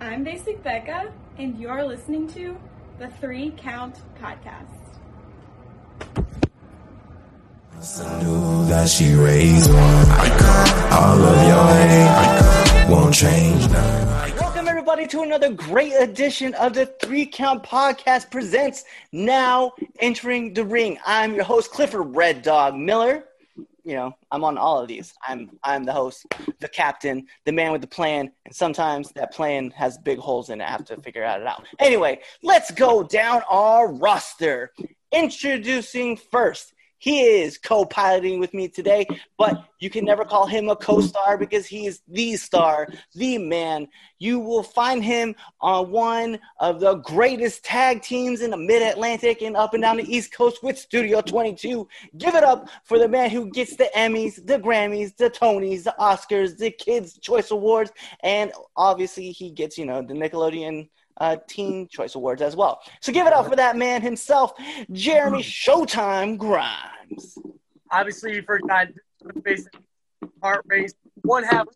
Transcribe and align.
I'm 0.00 0.22
Basic 0.22 0.62
Becca, 0.62 1.12
and 1.38 1.58
you're 1.58 1.84
listening 1.84 2.28
to 2.28 2.56
the 3.00 3.08
Three 3.20 3.50
Count 3.56 3.96
Podcast. 4.22 4.68
I 7.74 8.22
knew 8.22 8.64
that 8.68 8.88
she 8.88 9.14
raised 9.14 9.68
one. 9.68 9.80
All 10.92 11.20
of 11.20 11.48
your 11.48 11.66
hate 11.88 12.88
won't 12.88 13.12
change 13.12 13.68
none. 13.70 14.36
Welcome, 14.36 14.68
everybody, 14.68 15.08
to 15.08 15.22
another 15.22 15.52
great 15.52 15.94
edition 15.94 16.54
of 16.54 16.74
the 16.74 16.86
Three 17.02 17.26
Count 17.26 17.64
Podcast 17.64 18.30
presents 18.30 18.84
Now 19.10 19.72
Entering 19.98 20.54
the 20.54 20.64
Ring. 20.64 20.98
I'm 21.06 21.34
your 21.34 21.44
host, 21.44 21.72
Clifford 21.72 22.14
Red 22.14 22.42
Dog 22.42 22.76
Miller. 22.76 23.24
You 23.88 23.94
know, 23.94 24.14
I'm 24.30 24.44
on 24.44 24.58
all 24.58 24.82
of 24.82 24.86
these. 24.86 25.14
I'm 25.26 25.58
I'm 25.64 25.82
the 25.82 25.94
host, 25.94 26.26
the 26.60 26.68
captain, 26.68 27.26
the 27.46 27.52
man 27.52 27.72
with 27.72 27.80
the 27.80 27.86
plan, 27.86 28.30
and 28.44 28.54
sometimes 28.54 29.12
that 29.12 29.32
plan 29.32 29.70
has 29.70 29.96
big 29.96 30.18
holes 30.18 30.50
in 30.50 30.60
it. 30.60 30.64
I 30.64 30.70
have 30.70 30.84
to 30.88 31.00
figure 31.00 31.24
out 31.24 31.40
it 31.40 31.46
out. 31.46 31.64
Anyway, 31.78 32.20
let's 32.42 32.70
go 32.70 33.02
down 33.02 33.40
our 33.48 33.90
roster. 33.90 34.72
Introducing 35.10 36.18
first, 36.18 36.74
he 36.98 37.20
is 37.20 37.58
co-piloting 37.58 38.40
with 38.40 38.52
me 38.52 38.68
today, 38.68 39.06
but 39.36 39.64
you 39.80 39.88
can 39.88 40.04
never 40.04 40.24
call 40.24 40.46
him 40.46 40.68
a 40.68 40.76
co-star 40.76 41.38
because 41.38 41.66
he 41.66 41.86
is 41.86 42.00
the 42.08 42.36
star, 42.36 42.88
the 43.14 43.38
man. 43.38 43.86
You 44.18 44.40
will 44.40 44.64
find 44.64 45.04
him 45.04 45.36
on 45.60 45.90
one 45.90 46.40
of 46.58 46.80
the 46.80 46.96
greatest 46.96 47.64
tag 47.64 48.02
teams 48.02 48.40
in 48.40 48.50
the 48.50 48.56
Mid-Atlantic 48.56 49.42
and 49.42 49.56
up 49.56 49.74
and 49.74 49.82
down 49.82 49.98
the 49.98 50.12
East 50.12 50.32
Coast 50.32 50.62
with 50.62 50.76
Studio 50.76 51.20
22. 51.20 51.86
Give 52.16 52.34
it 52.34 52.42
up 52.42 52.68
for 52.84 52.98
the 52.98 53.08
man 53.08 53.30
who 53.30 53.50
gets 53.50 53.76
the 53.76 53.88
Emmys, 53.94 54.44
the 54.44 54.58
Grammys, 54.58 55.16
the 55.16 55.30
Tonys, 55.30 55.84
the 55.84 55.94
Oscars, 56.00 56.58
the 56.58 56.70
Kids 56.72 57.18
Choice 57.18 57.50
Awards, 57.50 57.92
and 58.24 58.52
obviously 58.76 59.30
he 59.30 59.50
gets, 59.50 59.78
you 59.78 59.86
know, 59.86 60.02
the 60.02 60.14
Nickelodeon 60.14 60.88
uh, 61.18 61.36
Teen 61.48 61.88
Choice 61.88 62.14
Awards 62.14 62.42
as 62.42 62.56
well. 62.56 62.80
So 63.00 63.12
give 63.12 63.26
it 63.26 63.32
up 63.32 63.48
for 63.48 63.56
that 63.56 63.76
man 63.76 64.02
himself, 64.02 64.52
Jeremy 64.92 65.42
Showtime 65.42 66.38
Grimes. 66.38 67.38
Obviously, 67.90 68.34
you 68.34 68.42
forgot 68.42 68.88
the 69.20 69.66
heart 70.42 70.64
race, 70.66 70.94
one 71.22 71.44
half. 71.44 71.66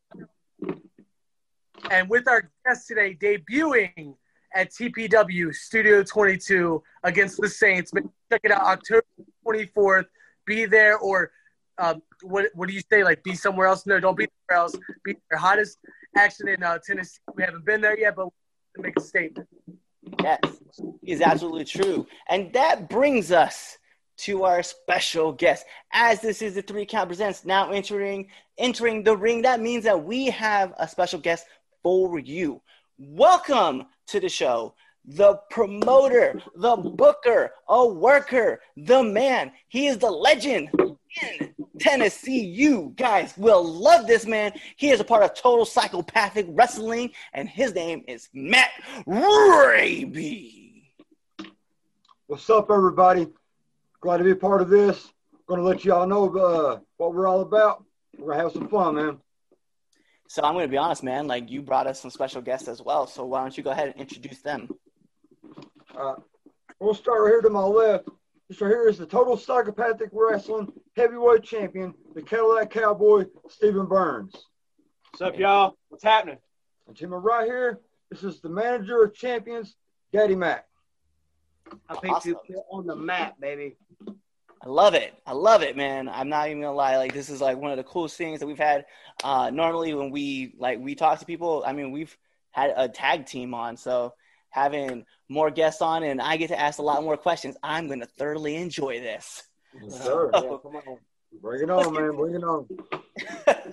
And 1.91 2.09
with 2.09 2.29
our 2.29 2.51
guest 2.65 2.87
today 2.87 3.17
debuting 3.21 4.15
at 4.55 4.71
TPW 4.71 5.55
Studio 5.55 6.03
22 6.03 6.83
against 7.03 7.41
the 7.41 7.49
Saints, 7.49 7.91
check 8.31 8.41
it 8.45 8.51
out 8.51 8.63
October 8.63 9.05
24th. 9.47 10.05
Be 10.47 10.67
there 10.67 10.99
or 10.99 11.33
um, 11.79 12.03
what, 12.23 12.47
what 12.55 12.69
do 12.69 12.75
you 12.75 12.83
say? 12.91 13.03
Like 13.03 13.23
be 13.25 13.35
somewhere 13.35 13.67
else? 13.67 13.87
No, 13.87 13.99
don't 13.99 14.17
be 14.17 14.29
somewhere 14.49 14.63
else. 14.63 14.77
Be 15.05 15.17
their 15.31 15.39
hottest 15.39 15.79
action 16.17 16.49
in 16.49 16.63
uh, 16.63 16.79
Tennessee. 16.85 17.19
We 17.35 17.43
haven't 17.43 17.65
been 17.65 17.81
there 17.81 17.99
yet, 17.99 18.15
but 18.17 18.29
to 18.75 18.83
make 18.83 18.97
a 18.97 19.01
statement. 19.01 19.49
Yes, 20.21 20.41
is 21.03 21.21
absolutely 21.21 21.65
true. 21.65 22.07
And 22.29 22.53
that 22.53 22.89
brings 22.89 23.33
us 23.33 23.79
to 24.19 24.45
our 24.45 24.63
special 24.63 25.33
guest. 25.33 25.65
As 25.93 26.21
this 26.21 26.43
is 26.43 26.55
the 26.55 26.63
Three 26.63 26.87
Count 26.87 27.09
Presents 27.09 27.45
now 27.45 27.71
entering 27.71 28.29
entering 28.59 29.03
the 29.03 29.17
ring, 29.17 29.43
that 29.43 29.61
means 29.61 29.85
that 29.85 30.05
we 30.05 30.27
have 30.27 30.75
a 30.79 30.89
special 30.89 31.19
guest 31.19 31.47
for 31.83 32.19
you. 32.19 32.61
Welcome 32.99 33.87
to 34.09 34.21
the 34.21 34.29
show. 34.29 34.75
The 35.05 35.41
promoter, 35.51 36.41
the 36.55 36.77
booker, 36.77 37.53
a 37.69 37.87
worker, 37.87 38.61
the 38.77 39.03
man. 39.03 39.51
He 39.69 39.89
is 39.89 39.99
the 39.99 40.11
legend 40.11 40.71
in 40.77 41.55
Tennessee. 41.79 42.45
You 42.45 42.93
guys 42.97 43.37
will 43.37 43.65
love 43.65 44.07
this 44.07 44.27
man. 44.27 44.53
He 44.77 44.91
is 44.91 45.01
a 45.01 45.05
part 45.05 45.23
of 45.23 45.35
Total 45.35 45.65
Psychopathic 45.65 46.47
Wrestling, 46.49 47.13
and 47.33 47.49
his 47.49 47.75
name 47.75 48.05
is 48.09 48.29
Matt 48.33 48.71
Raby. 49.07 50.93
What's 52.27 52.49
up, 52.51 52.71
everybody? 52.71 53.29
Glad 54.01 54.19
to 54.19 54.25
be 54.25 54.31
a 54.31 54.37
part 54.37 54.63
of 54.63 54.69
this. 54.69 55.13
Going 55.47 55.61
to 55.61 55.67
let 55.67 55.85
y'all 55.85 56.07
know 56.07 56.35
uh, 56.37 56.79
what 56.97 57.15
we're 57.15 57.27
all 57.27 57.41
about. 57.41 57.85
We're 58.17 58.27
going 58.27 58.39
to 58.39 58.45
have 58.45 58.53
some 58.53 58.69
fun, 58.69 58.95
man. 58.95 59.19
So 60.29 60.43
I'm 60.43 60.55
going 60.55 60.65
to 60.65 60.71
be 60.71 60.79
honest, 60.79 61.03
man. 61.03 61.27
Like 61.27 61.51
you 61.51 61.61
brought 61.61 61.87
us 61.87 62.01
some 62.01 62.11
special 62.11 62.41
guests 62.41 62.69
as 62.69 62.81
well. 62.81 63.07
So 63.07 63.25
why 63.27 63.43
don't 63.43 63.57
you 63.57 63.63
go 63.63 63.71
ahead 63.71 63.89
and 63.89 64.01
introduce 64.01 64.41
them? 64.41 64.71
Uh, 65.95 66.15
we'll 66.81 66.95
start 66.95 67.23
right 67.23 67.31
here 67.33 67.43
to 67.43 67.51
my 67.51 67.63
left. 67.63 68.09
This 68.49 68.61
right 68.61 68.69
here 68.71 68.89
is 68.89 68.99
the 68.99 69.07
total 69.07 69.37
psychopathic 69.37 70.09
wrestling 70.13 70.73
heavyweight 70.97 71.43
champion, 71.43 71.95
the 72.15 72.23
Cadillac 72.23 72.71
Cowboy, 72.71 73.25
Stephen 73.49 73.87
Burns. 73.87 74.35
What's 75.11 75.23
up, 75.23 75.39
y'all? 75.39 75.77
What's 75.89 76.05
happening? 76.05 76.39
And 76.87 76.97
to 76.97 77.09
my 77.09 77.17
right 77.17 77.47
here, 77.47 77.81
this 78.11 78.23
is 78.25 78.41
the 78.41 78.49
manager 78.49 79.03
of 79.03 79.15
champions, 79.15 79.77
Daddy 80.13 80.35
Mac. 80.35 80.67
I 81.89 81.95
put 81.95 82.11
Awesome. 82.11 82.37
you 82.49 82.63
on 82.71 82.87
the 82.87 82.97
map, 82.97 83.41
baby. 83.41 83.77
I 84.65 84.69
love 84.69 84.95
it. 84.95 85.15
I 85.27 85.33
love 85.33 85.63
it, 85.63 85.77
man. 85.77 86.09
I'm 86.09 86.29
not 86.29 86.49
even 86.49 86.63
gonna 86.63 86.77
lie. 86.77 86.97
Like 86.97 87.15
this 87.15 87.31
is 87.31 87.41
like 87.41 87.57
one 87.57 87.71
of 87.71 87.79
the 87.79 87.85
coolest 87.85 88.17
things 88.17 88.41
that 88.41 88.47
we've 88.47 88.59
had. 88.59 88.85
Uh, 89.25 89.51
normally 89.51 89.95
when 89.95 90.11
we 90.11 90.55
like 90.59 90.79
we 90.79 90.95
talk 90.95 91.19
to 91.19 91.25
people, 91.25 91.65
I 91.67 91.73
mean 91.73 91.91
we've 91.91 92.17
had 92.51 92.73
a 92.77 92.89
tag 92.89 93.27
team 93.27 93.55
on, 93.55 93.77
so 93.77 94.13
having 94.51 95.05
more 95.29 95.51
guests 95.51 95.81
on 95.83 96.03
and 96.05 96.21
I 96.21 96.37
get 96.37 96.49
to 96.49 96.61
ask 96.61 96.79
a 96.79 96.83
lot 96.83 97.03
more 97.03 97.17
questions. 97.17 97.57
I'm 97.63 97.89
gonna 97.89 98.07
thoroughly 98.07 98.57
enjoy 98.57 99.01
this. 99.01 99.43
Yes, 99.81 100.03
sir. 100.03 100.31
Yeah, 100.35 100.41
come 100.63 100.77
on. 100.77 100.99
Bring 101.41 101.63
it 101.63 101.71
on, 101.71 101.95
man. 101.95 102.17
Bring 102.17 102.35
it 102.35 102.45
on. 102.45 102.67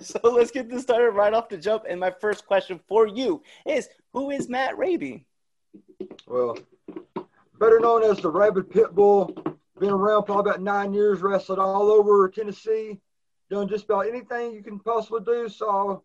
so 0.00 0.18
let's 0.24 0.50
get 0.50 0.68
this 0.68 0.82
started 0.82 1.10
right 1.10 1.34
off 1.34 1.48
the 1.48 1.58
jump. 1.58 1.84
And 1.88 2.00
my 2.00 2.10
first 2.10 2.46
question 2.46 2.80
for 2.88 3.06
you 3.06 3.42
is, 3.66 3.88
who 4.12 4.30
is 4.30 4.48
Matt 4.48 4.78
Raby? 4.78 5.26
Well, 6.26 6.58
better 7.58 7.80
known 7.80 8.02
as 8.02 8.18
the 8.18 8.30
Rabid 8.30 8.70
Pitbull. 8.70 9.56
Been 9.78 9.90
around 9.90 10.26
for 10.26 10.40
about 10.40 10.60
nine 10.60 10.92
years, 10.92 11.20
wrestled 11.20 11.58
all 11.58 11.90
over 11.90 12.28
Tennessee, 12.28 13.00
done 13.50 13.66
just 13.66 13.86
about 13.86 14.06
anything 14.06 14.52
you 14.52 14.62
can 14.62 14.78
possibly 14.78 15.20
do. 15.24 15.48
So 15.48 16.02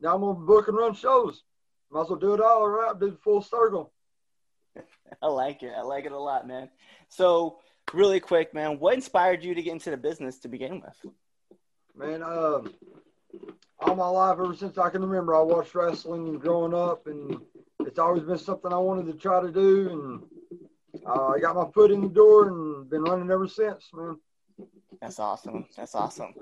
now 0.00 0.14
I'm 0.14 0.20
gonna 0.20 0.34
book 0.34 0.68
and 0.68 0.76
run 0.76 0.94
shows. 0.94 1.42
Might 1.90 2.02
as 2.02 2.10
well 2.10 2.18
do 2.18 2.34
it 2.34 2.40
all 2.40 2.68
right, 2.68 2.98
do 2.98 3.10
the 3.10 3.16
full 3.16 3.42
circle. 3.42 3.92
I 5.22 5.26
like 5.26 5.64
it. 5.64 5.72
I 5.76 5.82
like 5.82 6.04
it 6.04 6.12
a 6.12 6.18
lot, 6.18 6.46
man. 6.46 6.68
So 7.08 7.58
really 7.92 8.20
quick, 8.20 8.54
man, 8.54 8.78
what 8.78 8.94
inspired 8.94 9.42
you 9.44 9.54
to 9.54 9.62
get 9.62 9.72
into 9.72 9.90
the 9.90 9.96
business 9.96 10.38
to 10.40 10.48
begin 10.48 10.80
with? 10.80 11.14
Man, 11.96 12.22
um, 12.22 12.72
all 13.80 13.96
my 13.96 14.08
life, 14.08 14.38
ever 14.40 14.54
since 14.54 14.78
I 14.78 14.90
can 14.90 15.02
remember, 15.04 15.34
I 15.34 15.40
watched 15.40 15.74
wrestling 15.74 16.38
growing 16.38 16.74
up, 16.74 17.06
and 17.06 17.40
it's 17.80 17.98
always 17.98 18.22
been 18.22 18.38
something 18.38 18.72
I 18.72 18.78
wanted 18.78 19.06
to 19.06 19.18
try 19.18 19.40
to 19.40 19.50
do. 19.50 19.88
And 19.90 21.02
uh, 21.06 21.28
I 21.28 21.38
got 21.40 21.56
my 21.56 21.70
foot 21.72 21.90
in 21.90 22.02
the 22.02 22.08
door 22.08 22.48
and 22.48 22.88
been 22.88 23.02
running 23.02 23.30
ever 23.30 23.48
since, 23.48 23.90
man. 23.92 24.18
That's 25.00 25.18
awesome. 25.18 25.66
That's 25.76 25.94
awesome. 25.94 26.34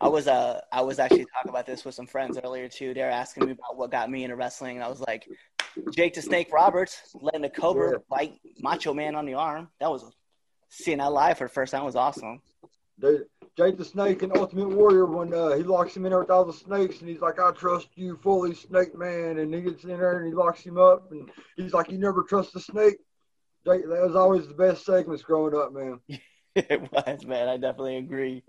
I 0.00 0.08
was 0.08 0.26
uh 0.26 0.60
I 0.72 0.80
was 0.80 0.98
actually 0.98 1.26
talking 1.26 1.50
about 1.50 1.66
this 1.66 1.84
with 1.84 1.94
some 1.94 2.06
friends 2.06 2.38
earlier 2.42 2.68
too. 2.68 2.94
They 2.94 3.02
were 3.02 3.08
asking 3.08 3.44
me 3.44 3.52
about 3.52 3.76
what 3.76 3.90
got 3.90 4.10
me 4.10 4.24
into 4.24 4.34
wrestling, 4.34 4.76
and 4.76 4.84
I 4.84 4.88
was 4.88 5.00
like, 5.00 5.28
Jake 5.92 6.14
the 6.14 6.22
Snake 6.22 6.52
Roberts 6.52 7.14
letting 7.20 7.42
the 7.42 7.50
Cobra 7.50 7.92
Yeah. 7.92 7.98
bite 8.08 8.40
Macho 8.60 8.94
Man 8.94 9.14
on 9.14 9.26
the 9.26 9.34
arm. 9.34 9.68
That 9.78 9.90
was 9.90 10.10
seeing 10.70 10.98
that 10.98 11.12
live 11.12 11.38
for 11.38 11.44
the 11.44 11.50
first 11.50 11.72
time 11.72 11.84
was 11.84 11.96
awesome. 11.96 12.40
Dude, 12.98 13.26
Jake 13.56 13.76
the 13.76 13.84
Snake 13.84 14.22
and 14.22 14.36
Ultimate 14.36 14.70
Warrior, 14.70 15.06
when 15.06 15.34
uh, 15.34 15.56
he 15.56 15.62
locks 15.62 15.96
him 15.96 16.06
in 16.06 16.10
there 16.10 16.20
with 16.20 16.30
all 16.30 16.44
the 16.44 16.52
snakes, 16.52 17.00
and 17.00 17.08
he's 17.08 17.20
like, 17.20 17.38
I 17.38 17.50
trust 17.52 17.88
you 17.94 18.18
fully, 18.22 18.54
Snake 18.54 18.96
Man. 18.96 19.38
And 19.38 19.52
he 19.52 19.60
gets 19.62 19.84
in 19.84 19.90
there 19.90 20.18
and 20.18 20.26
he 20.26 20.34
locks 20.34 20.62
him 20.62 20.78
up, 20.78 21.10
and 21.10 21.30
he's 21.56 21.74
like, 21.74 21.90
You 21.90 21.98
never 21.98 22.22
trust 22.22 22.52
the 22.52 22.60
snake. 22.60 22.96
Jake, 23.66 23.82
that 23.88 24.02
was 24.02 24.16
always 24.16 24.48
the 24.48 24.54
best 24.54 24.84
segments 24.84 25.22
growing 25.22 25.54
up, 25.54 25.72
man. 25.72 26.00
it 26.54 26.92
was, 26.92 27.26
man. 27.26 27.48
I 27.48 27.56
definitely 27.56 27.98
agree. 27.98 28.42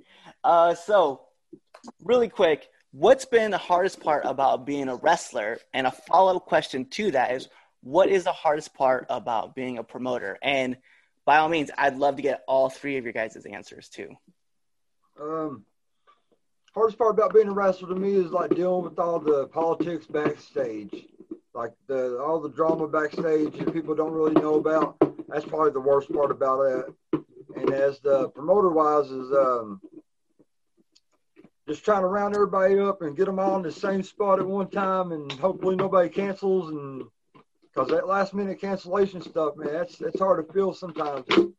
Uh, 0.44 0.76
so 0.76 1.22
really 2.03 2.30
quick, 2.30 2.70
what's 2.92 3.26
been 3.26 3.52
the 3.52 3.58
hardest 3.58 4.00
part 4.00 4.24
about 4.26 4.66
being 4.66 4.88
a 4.88 4.96
wrestler? 4.96 5.58
And 5.74 5.88
a 5.88 5.92
follow 5.92 6.38
up 6.38 6.46
question 6.46 6.86
to 6.92 7.12
that 7.12 7.34
is, 7.34 7.50
what 7.82 8.09
is 8.09 8.23
the 8.23 8.32
hardest 8.32 8.73
part 8.73 9.08
about 9.09 9.56
being 9.56 9.78
a 9.78 9.84
promoter? 9.84 10.38
And 10.41 10.78
by 11.26 11.38
all 11.38 11.50
means, 11.50 11.72
I'd 11.78 11.97
love 11.97 12.16
to 12.16 12.22
get 12.22 12.44
all 12.47 12.70
three 12.70 12.97
of 12.97 13.03
your 13.03 13.14
guys' 13.14 13.46
answers 13.46 13.90
too. 13.90 14.09
Um, 15.20 15.66
hardest 16.73 16.97
part 16.97 17.12
about 17.12 17.34
being 17.34 17.47
a 17.47 17.53
wrestler 17.53 17.90
to 17.90 17.96
me 17.96 18.14
is 18.14 18.32
like 18.32 18.56
dealing 18.56 18.84
with 18.84 18.97
all 18.97 19.20
the 19.20 19.47
politics 19.47 20.06
backstage, 20.08 21.06
like 21.53 21.72
the 21.88 22.18
all 22.18 22.40
the 22.40 22.50
drama 22.50 22.88
backstage 22.88 23.58
that 23.58 23.73
people 23.73 23.94
don't 23.94 24.14
really 24.14 24.34
know 24.34 24.56
about. 24.56 24.97
That's 25.28 25.46
probably 25.46 25.72
the 25.72 25.79
worst 25.79 26.12
part 26.12 26.32
about 26.32 26.62
it. 26.62 27.23
And 27.56 27.73
as 27.73 28.00
the 28.00 28.29
promoter 28.29 28.70
wise 28.70 29.12
is 29.12 29.32
um, 29.32 29.82
just 31.68 31.85
trying 31.85 32.02
to 32.02 32.08
round 32.08 32.34
everybody 32.35 32.79
up 32.79 33.02
and 33.02 33.16
get 33.16 33.26
them 33.26 33.40
all 33.40 33.58
in 33.58 33.62
the 33.62 33.72
same 33.72 34.03
spot 34.03 34.40
at 34.40 34.47
one 34.47 34.70
time, 34.70 35.12
and 35.12 35.32
hopefully 35.34 35.76
nobody 35.76 36.09
cancels. 36.09 36.70
And 36.72 37.03
because 37.73 37.90
that 37.90 38.08
last 38.08 38.34
minute 38.34 38.59
cancellation 38.59 39.22
stuff, 39.22 39.56
man, 39.56 39.72
that's 39.73 39.97
that's 39.97 40.20
hard 40.20 40.46
to 40.46 40.53
feel 40.53 40.73
sometimes. 40.73 41.26
And 41.29 41.53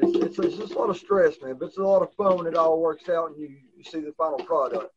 It's, 0.00 0.16
it's, 0.16 0.38
it's 0.38 0.56
just 0.56 0.74
a 0.74 0.78
lot 0.78 0.90
of 0.90 0.96
stress, 0.96 1.36
man, 1.42 1.56
but 1.58 1.66
it's 1.66 1.78
a 1.78 1.82
lot 1.82 2.02
of 2.02 2.12
fun 2.14 2.38
when 2.38 2.46
it 2.46 2.54
all 2.56 2.80
works 2.80 3.08
out 3.08 3.30
and 3.30 3.38
you, 3.38 3.56
you 3.76 3.84
see 3.84 4.00
the 4.00 4.12
final 4.12 4.38
product. 4.38 4.92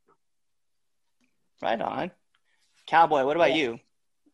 Right 1.62 1.82
on. 1.82 2.12
Cowboy, 2.88 3.24
what 3.26 3.36
about 3.36 3.56
you? 3.56 3.80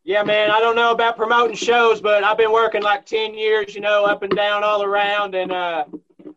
Yeah, 0.04 0.24
man. 0.24 0.51
I 0.51 0.60
don't 0.60 0.75
know 0.75 0.92
about 0.92 1.18
promoting 1.18 1.56
shows, 1.56 2.00
but 2.01 2.24
I've 2.24 2.38
been 2.38 2.51
working 2.51 2.81
like 2.81 3.06
ten 3.06 3.34
years, 3.34 3.75
you 3.75 3.81
know, 3.81 4.06
up 4.06 4.24
and 4.24 4.34
down, 4.34 4.63
all 4.63 4.84
around, 4.84 5.36
and 5.36 5.51
uh, 5.51 5.86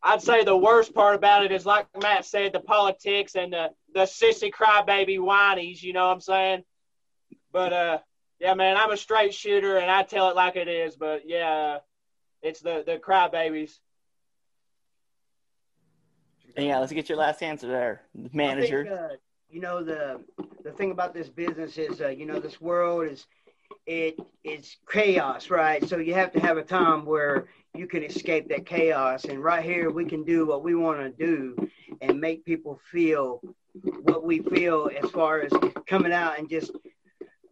I'd 0.03 0.23
say 0.23 0.43
the 0.43 0.57
worst 0.57 0.93
part 0.93 1.15
about 1.15 1.45
it 1.45 1.53
is, 1.53 1.65
like 1.67 1.87
Matt 2.01 2.25
said, 2.25 2.53
the 2.53 2.61
politics 2.61 3.37
and 3.37 3.53
the 3.53 3.71
the 3.95 4.01
sissy 4.01 4.51
crybaby 4.51 5.19
whinies. 5.19 5.83
You 5.83 5.93
know 5.93 6.07
what 6.09 6.15
I'm 6.15 6.21
saying? 6.21 6.65
But 7.53 7.73
uh, 7.73 7.99
yeah, 8.41 8.55
man, 8.55 8.77
I'm 8.77 8.91
a 8.91 8.97
straight 8.97 9.35
shooter, 9.35 9.77
and 9.77 9.91
I 9.91 10.03
tell 10.03 10.31
it 10.31 10.37
like 10.37 10.57
it 10.57 10.69
is. 10.69 10.97
But 10.97 11.29
yeah, 11.29 11.79
it's 12.43 12.61
the 12.61 12.83
the 12.85 12.97
crybabies. 12.97 13.79
And 16.57 16.67
yeah, 16.67 16.79
let's 16.79 16.93
get 16.93 17.09
your 17.09 17.19
last 17.19 17.43
answer 17.43 17.69
there, 17.69 18.03
manager. 18.33 18.85
Think, 18.85 18.99
uh, 18.99 19.17
you 19.51 19.61
know 19.61 19.85
the 19.85 20.21
the 20.65 20.73
thing 20.73 20.91
about 20.91 21.15
this 21.15 21.29
business 21.29 21.77
is, 21.79 22.01
uh, 22.01 22.09
you 22.09 22.27
know, 22.27 22.41
this 22.41 22.61
world 22.61 23.07
is 23.07 23.27
it 23.87 24.19
is 24.43 24.77
chaos, 24.91 25.51
right? 25.51 25.87
So 25.89 25.99
you 25.99 26.15
have 26.15 26.33
to 26.33 26.41
have 26.41 26.57
a 26.57 26.63
time 26.63 27.05
where 27.05 27.49
you 27.75 27.87
can 27.87 28.03
escape 28.03 28.49
that 28.49 28.67
chaos. 28.67 29.25
And 29.25 29.43
right 29.43 29.63
here, 29.63 29.91
we 29.91 30.05
can 30.05 30.25
do 30.25 30.47
what 30.47 30.65
we 30.65 30.75
want 30.75 31.01
to 31.01 31.11
do 31.11 31.69
and 32.01 32.21
make 32.21 32.45
people 32.45 32.81
feel 32.91 33.41
what 34.03 34.25
we 34.25 34.41
feel 34.41 34.91
as 35.03 35.11
far 35.11 35.41
as 35.41 35.53
coming 35.87 36.13
out 36.13 36.39
and 36.39 36.49
just 36.49 36.73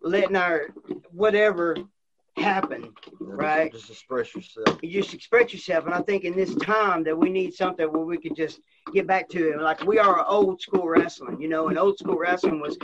letting 0.02 0.36
our 0.36 0.68
whatever 1.10 1.76
happen, 2.36 2.92
right? 3.20 3.72
Just 3.72 3.90
express 3.90 4.34
yourself. 4.34 4.78
You 4.82 5.02
just 5.02 5.14
express 5.14 5.52
yourself. 5.52 5.86
And 5.86 5.94
I 5.94 6.02
think 6.02 6.24
in 6.24 6.36
this 6.36 6.54
time 6.56 7.04
that 7.04 7.16
we 7.16 7.30
need 7.30 7.54
something 7.54 7.86
where 7.90 8.04
we 8.04 8.18
could 8.18 8.36
just 8.36 8.60
get 8.92 9.06
back 9.06 9.28
to 9.30 9.52
it. 9.52 9.60
Like 9.60 9.84
we 9.84 9.98
are 9.98 10.26
old 10.26 10.60
school 10.60 10.88
wrestling, 10.88 11.40
you 11.40 11.48
know, 11.48 11.68
and 11.68 11.78
old 11.78 11.98
school 11.98 12.18
wrestling 12.18 12.60
was 12.60 12.78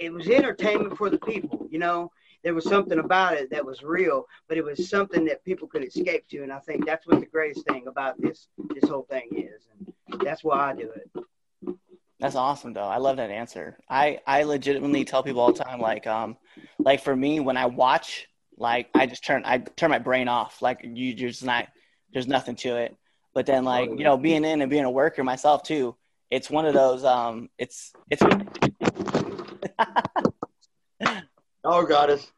it 0.00 0.12
was 0.12 0.28
entertainment 0.28 0.96
for 0.96 1.10
the 1.10 1.18
people, 1.18 1.66
you 1.70 1.78
know. 1.78 2.10
There 2.42 2.54
was 2.54 2.64
something 2.64 2.98
about 2.98 3.34
it 3.34 3.50
that 3.50 3.66
was 3.66 3.82
real, 3.82 4.24
but 4.48 4.56
it 4.56 4.64
was 4.64 4.88
something 4.88 5.26
that 5.26 5.44
people 5.44 5.68
could 5.68 5.84
escape 5.84 6.26
to. 6.28 6.42
And 6.42 6.50
I 6.50 6.58
think 6.60 6.86
that's 6.86 7.06
what 7.06 7.20
the 7.20 7.26
greatest 7.26 7.66
thing 7.66 7.86
about 7.86 8.18
this 8.18 8.48
this 8.74 8.88
whole 8.88 9.06
thing 9.10 9.28
is. 9.32 9.66
And 9.76 10.20
that's 10.22 10.42
why 10.42 10.70
I 10.70 10.74
do 10.74 10.90
it. 10.90 11.10
That's 12.20 12.36
awesome 12.36 12.74
though. 12.74 12.82
I 12.82 12.98
love 12.98 13.16
that 13.16 13.30
answer. 13.30 13.78
I 13.88 14.20
I 14.26 14.42
legitimately 14.42 15.04
tell 15.04 15.22
people 15.22 15.40
all 15.40 15.52
the 15.52 15.64
time 15.64 15.80
like 15.80 16.06
um 16.06 16.36
like 16.84 17.02
for 17.02 17.16
me 17.16 17.40
when 17.40 17.56
I 17.56 17.66
watch 17.66 18.28
like 18.58 18.90
I 18.94 19.06
just 19.06 19.24
turn 19.24 19.42
I 19.46 19.58
turn 19.58 19.90
my 19.90 19.98
brain 19.98 20.28
off. 20.28 20.60
Like 20.60 20.80
you 20.84 21.14
just 21.14 21.42
not 21.42 21.68
there's 22.12 22.28
nothing 22.28 22.56
to 22.56 22.76
it. 22.76 22.94
But 23.32 23.46
then 23.46 23.64
like, 23.64 23.88
you 23.90 24.04
know, 24.04 24.16
being 24.16 24.44
in 24.44 24.60
and 24.60 24.70
being 24.70 24.84
a 24.84 24.90
worker 24.90 25.24
myself 25.24 25.62
too, 25.62 25.96
it's 26.30 26.50
one 26.50 26.66
of 26.66 26.74
those 26.74 27.04
um 27.04 27.48
it's 27.58 27.92
it's 28.10 28.22
Oh, 31.62 31.86
us. 31.86 32.30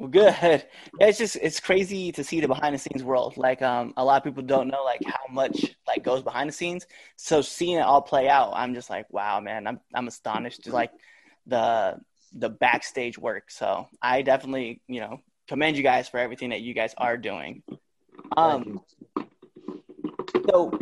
Well, 0.00 0.08
good. 0.08 0.34
Yeah, 0.40 0.62
it's 0.98 1.18
just 1.18 1.36
it's 1.36 1.60
crazy 1.60 2.10
to 2.12 2.24
see 2.24 2.40
the 2.40 2.48
behind 2.48 2.74
the 2.74 2.78
scenes 2.78 3.04
world. 3.04 3.36
Like 3.36 3.60
um, 3.60 3.92
a 3.98 4.04
lot 4.04 4.16
of 4.16 4.24
people 4.24 4.42
don't 4.42 4.68
know 4.68 4.82
like 4.82 5.02
how 5.04 5.30
much 5.30 5.76
like 5.86 6.02
goes 6.02 6.22
behind 6.22 6.48
the 6.48 6.54
scenes. 6.54 6.86
So 7.16 7.42
seeing 7.42 7.76
it 7.76 7.82
all 7.82 8.00
play 8.00 8.26
out, 8.26 8.52
I'm 8.54 8.72
just 8.72 8.88
like, 8.88 9.04
wow, 9.12 9.40
man, 9.40 9.66
I'm 9.66 9.78
I'm 9.94 10.08
astonished 10.08 10.64
to 10.64 10.72
like 10.72 10.90
the 11.46 11.98
the 12.32 12.48
backstage 12.48 13.18
work. 13.18 13.50
So 13.50 13.88
I 14.00 14.22
definitely 14.22 14.80
you 14.88 15.00
know 15.00 15.20
commend 15.48 15.76
you 15.76 15.82
guys 15.82 16.08
for 16.08 16.16
everything 16.16 16.48
that 16.48 16.62
you 16.62 16.72
guys 16.72 16.94
are 16.96 17.18
doing. 17.18 17.62
Um, 18.38 18.80
so 20.48 20.78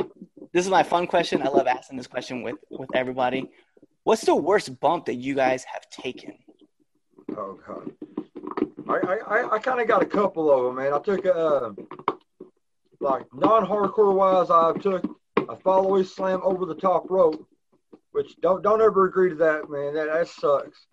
this 0.52 0.64
is 0.64 0.70
my 0.70 0.84
fun 0.84 1.08
question. 1.08 1.42
I 1.42 1.48
love 1.48 1.66
asking 1.66 1.96
this 1.96 2.06
question 2.06 2.42
with 2.42 2.56
with 2.70 2.94
everybody. 2.94 3.50
What's 4.04 4.24
the 4.24 4.36
worst 4.36 4.78
bump 4.78 5.06
that 5.06 5.14
you 5.14 5.34
guys 5.34 5.64
have 5.64 5.90
taken? 5.90 6.38
Oh 7.36 7.58
god. 7.66 7.97
I 8.88 9.18
I, 9.26 9.54
I 9.54 9.58
kind 9.58 9.80
of 9.80 9.88
got 9.88 10.02
a 10.02 10.06
couple 10.06 10.50
of 10.50 10.64
them, 10.64 10.76
man. 10.76 10.92
I 10.92 10.98
took 10.98 11.24
a 11.24 11.34
uh, 11.34 11.72
like 13.00 13.26
non-hardcore 13.34 14.14
wise. 14.14 14.50
I 14.50 14.72
took 14.80 15.04
a 15.36 15.56
fallaway 15.56 16.06
slam 16.06 16.40
over 16.42 16.66
the 16.66 16.74
top 16.74 17.10
rope, 17.10 17.46
which 18.12 18.36
don't 18.40 18.62
don't 18.62 18.82
ever 18.82 19.06
agree 19.06 19.30
to 19.30 19.36
that, 19.36 19.70
man. 19.70 19.94
That 19.94 20.08
that 20.12 20.28
sucks. 20.28 20.86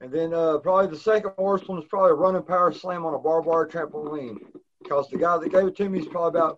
And 0.00 0.12
then 0.12 0.32
uh, 0.32 0.58
probably 0.58 0.90
the 0.90 1.00
second 1.00 1.32
worst 1.38 1.68
one 1.68 1.78
was 1.78 1.86
probably 1.88 2.12
a 2.12 2.14
running 2.14 2.42
power 2.42 2.72
slam 2.72 3.04
on 3.04 3.14
a 3.14 3.18
barbed 3.18 3.46
wire 3.46 3.66
trampoline, 3.66 4.38
because 4.82 5.08
the 5.10 5.18
guy 5.18 5.36
that 5.38 5.50
gave 5.50 5.66
it 5.66 5.76
to 5.76 5.88
me 5.88 6.00
is 6.00 6.06
probably 6.06 6.38
about 6.38 6.56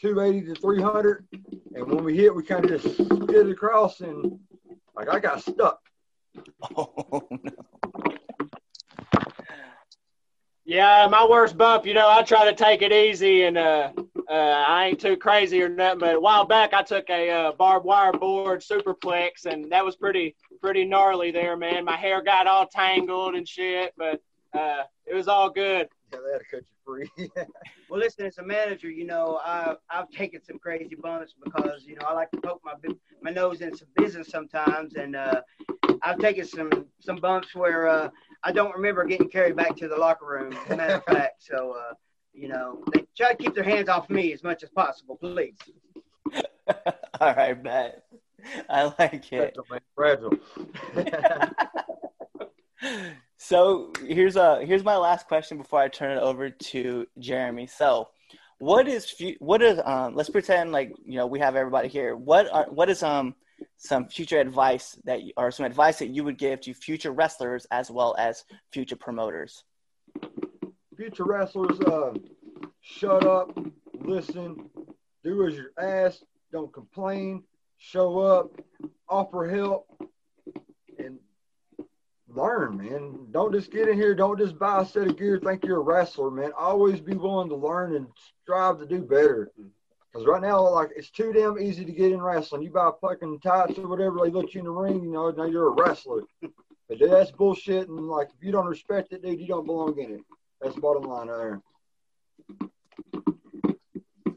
280 0.00 0.54
to 0.54 0.60
300, 0.60 1.26
and 1.74 1.86
when 1.86 2.04
we 2.04 2.16
hit, 2.16 2.34
we 2.34 2.42
kind 2.42 2.64
of 2.64 2.82
just 2.82 2.94
skid 2.94 3.48
across, 3.48 4.00
and 4.00 4.38
like 4.94 5.08
I 5.08 5.18
got 5.18 5.42
stuck. 5.42 5.80
Oh 6.76 7.28
no. 7.30 8.23
Yeah, 10.66 11.06
my 11.10 11.26
worst 11.28 11.58
bump, 11.58 11.84
you 11.84 11.92
know, 11.92 12.08
I 12.08 12.22
try 12.22 12.46
to 12.50 12.54
take 12.54 12.80
it 12.80 12.90
easy 12.90 13.42
and 13.42 13.58
uh, 13.58 13.92
uh, 14.30 14.32
I 14.32 14.86
ain't 14.86 15.00
too 15.00 15.16
crazy 15.16 15.62
or 15.62 15.68
nothing. 15.68 15.98
But 15.98 16.14
a 16.14 16.20
while 16.20 16.46
back, 16.46 16.72
I 16.72 16.82
took 16.82 17.10
a 17.10 17.30
uh, 17.30 17.52
barbed 17.52 17.84
wire 17.84 18.12
board 18.12 18.62
superplex, 18.62 19.44
and 19.44 19.70
that 19.70 19.84
was 19.84 19.96
pretty 19.96 20.34
pretty 20.62 20.86
gnarly 20.86 21.30
there, 21.30 21.56
man. 21.58 21.84
My 21.84 21.96
hair 21.96 22.22
got 22.22 22.46
all 22.46 22.66
tangled 22.66 23.34
and 23.34 23.46
shit, 23.46 23.92
but 23.98 24.22
uh, 24.54 24.82
it 25.06 25.14
was 25.14 25.28
all 25.28 25.50
good. 25.50 25.88
Yeah, 26.12 26.18
they 26.24 26.32
had 26.32 26.38
to 26.38 26.44
cut 26.50 26.60
you 26.60 26.84
free. 26.84 27.28
Well, 27.90 28.00
listen, 28.00 28.24
as 28.26 28.38
a 28.38 28.42
manager, 28.42 28.90
you 28.90 29.04
know, 29.06 29.40
I, 29.44 29.74
I've 29.90 30.10
taken 30.10 30.42
some 30.42 30.58
crazy 30.58 30.96
bumps 30.96 31.34
because, 31.44 31.84
you 31.84 31.94
know, 31.94 32.06
I 32.08 32.14
like 32.14 32.30
to 32.32 32.40
poke 32.40 32.60
my 32.64 32.72
my 33.22 33.30
nose 33.30 33.60
in 33.60 33.76
some 33.76 33.86
business 33.94 34.28
sometimes. 34.30 34.94
And 34.96 35.14
uh, 35.14 35.42
I've 36.02 36.18
taken 36.18 36.44
some 36.44 36.86
some 36.98 37.16
bumps 37.16 37.54
where 37.54 37.86
uh, 37.86 38.10
I 38.42 38.52
don't 38.52 38.74
remember 38.74 39.04
getting 39.04 39.28
carried 39.28 39.54
back 39.54 39.76
to 39.76 39.86
the 39.86 39.96
locker 39.96 40.26
room, 40.26 40.54
as 40.54 40.70
a 40.72 40.76
matter 40.76 40.94
of 40.94 41.04
fact. 41.14 41.44
So, 41.44 41.76
uh, 41.78 41.94
you 42.32 42.48
know, 42.48 42.82
they 42.92 43.04
try 43.16 43.32
to 43.32 43.36
keep 43.36 43.54
their 43.54 43.62
hands 43.62 43.88
off 43.88 44.10
me 44.10 44.32
as 44.32 44.42
much 44.42 44.64
as 44.64 44.70
possible, 44.70 45.16
please. 45.16 45.54
all 47.20 47.34
right, 47.34 47.62
Matt. 47.62 48.04
I 48.68 48.92
like 48.98 49.32
it. 49.32 49.56
Fragile, 49.94 50.32
man. 50.90 51.12
Fragile. 52.82 53.20
So 53.46 53.92
here's 54.06 54.38
uh 54.38 54.60
here's 54.60 54.84
my 54.84 54.96
last 54.96 55.28
question 55.28 55.58
before 55.58 55.78
I 55.78 55.88
turn 55.88 56.16
it 56.16 56.20
over 56.22 56.48
to 56.48 57.06
Jeremy. 57.18 57.66
So, 57.66 58.08
what 58.58 58.88
is 58.88 59.14
what 59.38 59.60
is 59.60 59.78
um 59.84 60.14
let's 60.14 60.30
pretend 60.30 60.72
like 60.72 60.94
you 61.04 61.18
know 61.18 61.26
we 61.26 61.40
have 61.40 61.54
everybody 61.54 61.88
here. 61.88 62.16
What 62.16 62.50
are 62.50 62.64
what 62.70 62.88
is 62.88 63.02
um 63.02 63.34
some 63.76 64.08
future 64.08 64.40
advice 64.40 64.98
that 65.04 65.24
you, 65.24 65.32
or 65.36 65.50
some 65.50 65.66
advice 65.66 65.98
that 65.98 66.08
you 66.08 66.24
would 66.24 66.38
give 66.38 66.62
to 66.62 66.72
future 66.72 67.12
wrestlers 67.12 67.66
as 67.70 67.90
well 67.90 68.16
as 68.18 68.44
future 68.72 68.96
promoters? 68.96 69.62
Future 70.96 71.24
wrestlers, 71.24 71.78
uh, 71.80 72.14
shut 72.80 73.26
up, 73.26 73.58
listen, 74.00 74.70
do 75.22 75.46
as 75.46 75.54
you're 75.54 75.72
asked, 75.78 76.24
don't 76.50 76.72
complain, 76.72 77.42
show 77.76 78.20
up, 78.20 78.58
offer 79.06 79.46
help, 79.50 79.93
learn, 82.34 82.76
man. 82.76 83.26
Don't 83.30 83.52
just 83.52 83.70
get 83.70 83.88
in 83.88 83.96
here, 83.96 84.14
don't 84.14 84.38
just 84.38 84.58
buy 84.58 84.82
a 84.82 84.86
set 84.86 85.06
of 85.06 85.16
gear, 85.16 85.38
think 85.38 85.64
you're 85.64 85.78
a 85.78 85.80
wrestler, 85.80 86.30
man. 86.30 86.52
Always 86.58 87.00
be 87.00 87.14
willing 87.14 87.48
to 87.48 87.56
learn 87.56 87.96
and 87.96 88.06
strive 88.42 88.78
to 88.78 88.86
do 88.86 89.02
better. 89.02 89.50
Because 90.12 90.26
right 90.26 90.42
now, 90.42 90.68
like, 90.68 90.90
it's 90.96 91.10
too 91.10 91.32
damn 91.32 91.58
easy 91.58 91.84
to 91.84 91.92
get 91.92 92.12
in 92.12 92.22
wrestling. 92.22 92.62
You 92.62 92.70
buy 92.70 92.90
fucking 93.00 93.40
tights 93.40 93.78
or 93.78 93.88
whatever, 93.88 94.18
they 94.22 94.30
let 94.30 94.54
you 94.54 94.60
in 94.60 94.66
the 94.66 94.70
ring, 94.70 95.02
you 95.02 95.10
know, 95.10 95.30
now 95.30 95.44
you're 95.44 95.68
a 95.68 95.82
wrestler. 95.82 96.22
But 96.40 96.98
dude, 96.98 97.10
that's 97.10 97.30
bullshit. 97.30 97.88
And, 97.88 98.08
like, 98.08 98.28
if 98.28 98.44
you 98.44 98.52
don't 98.52 98.66
respect 98.66 99.12
it, 99.12 99.22
dude, 99.22 99.40
you 99.40 99.46
don't 99.46 99.66
belong 99.66 99.98
in 99.98 100.12
it. 100.12 100.20
That's 100.60 100.74
the 100.74 100.80
bottom 100.80 101.04
line 101.04 101.26
there. 101.26 101.60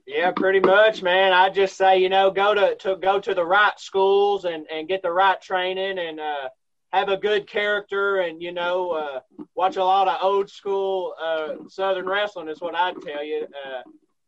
Yeah, 0.07 0.31
pretty 0.31 0.61
much, 0.61 1.03
man. 1.03 1.33
I 1.33 1.49
just 1.49 1.75
say, 1.75 1.99
you 1.99 2.07
know, 2.07 2.31
go 2.31 2.53
to, 2.53 2.75
to 2.77 2.95
go 2.95 3.19
to 3.19 3.33
the 3.35 3.45
right 3.45 3.77
schools 3.77 4.45
and, 4.45 4.65
and 4.71 4.87
get 4.87 5.01
the 5.01 5.11
right 5.11 5.39
training 5.41 5.99
and 5.99 6.19
uh, 6.19 6.49
have 6.94 7.10
a 7.10 7.17
good 7.17 7.48
character 7.48 8.17
and 8.22 8.41
you 8.41 8.51
know 8.51 8.91
uh, 8.91 9.20
watch 9.56 9.75
a 9.75 9.84
lot 9.84 10.08
of 10.08 10.17
old 10.22 10.50
school 10.50 11.13
uh, 11.22 11.56
Southern 11.67 12.08
wrestling 12.08 12.48
is 12.48 12.62
what 12.62 12.75
I'd 12.75 13.01
tell 13.01 13.24
you 13.24 13.48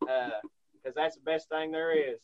because 0.00 0.94
that's 0.94 1.16
the 1.16 1.22
best 1.22 1.48
thing 1.48 1.70
there 1.70 1.92
is. 1.92 2.18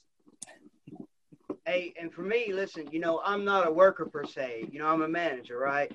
Hey, 1.66 1.92
and 2.00 2.12
for 2.12 2.22
me, 2.22 2.52
listen, 2.52 2.86
you 2.92 3.00
know, 3.00 3.20
I'm 3.24 3.44
not 3.44 3.66
a 3.66 3.70
worker 3.70 4.06
per 4.06 4.24
se. 4.24 4.68
You 4.70 4.78
know, 4.78 4.86
I'm 4.86 5.02
a 5.02 5.08
manager, 5.08 5.58
right? 5.58 5.90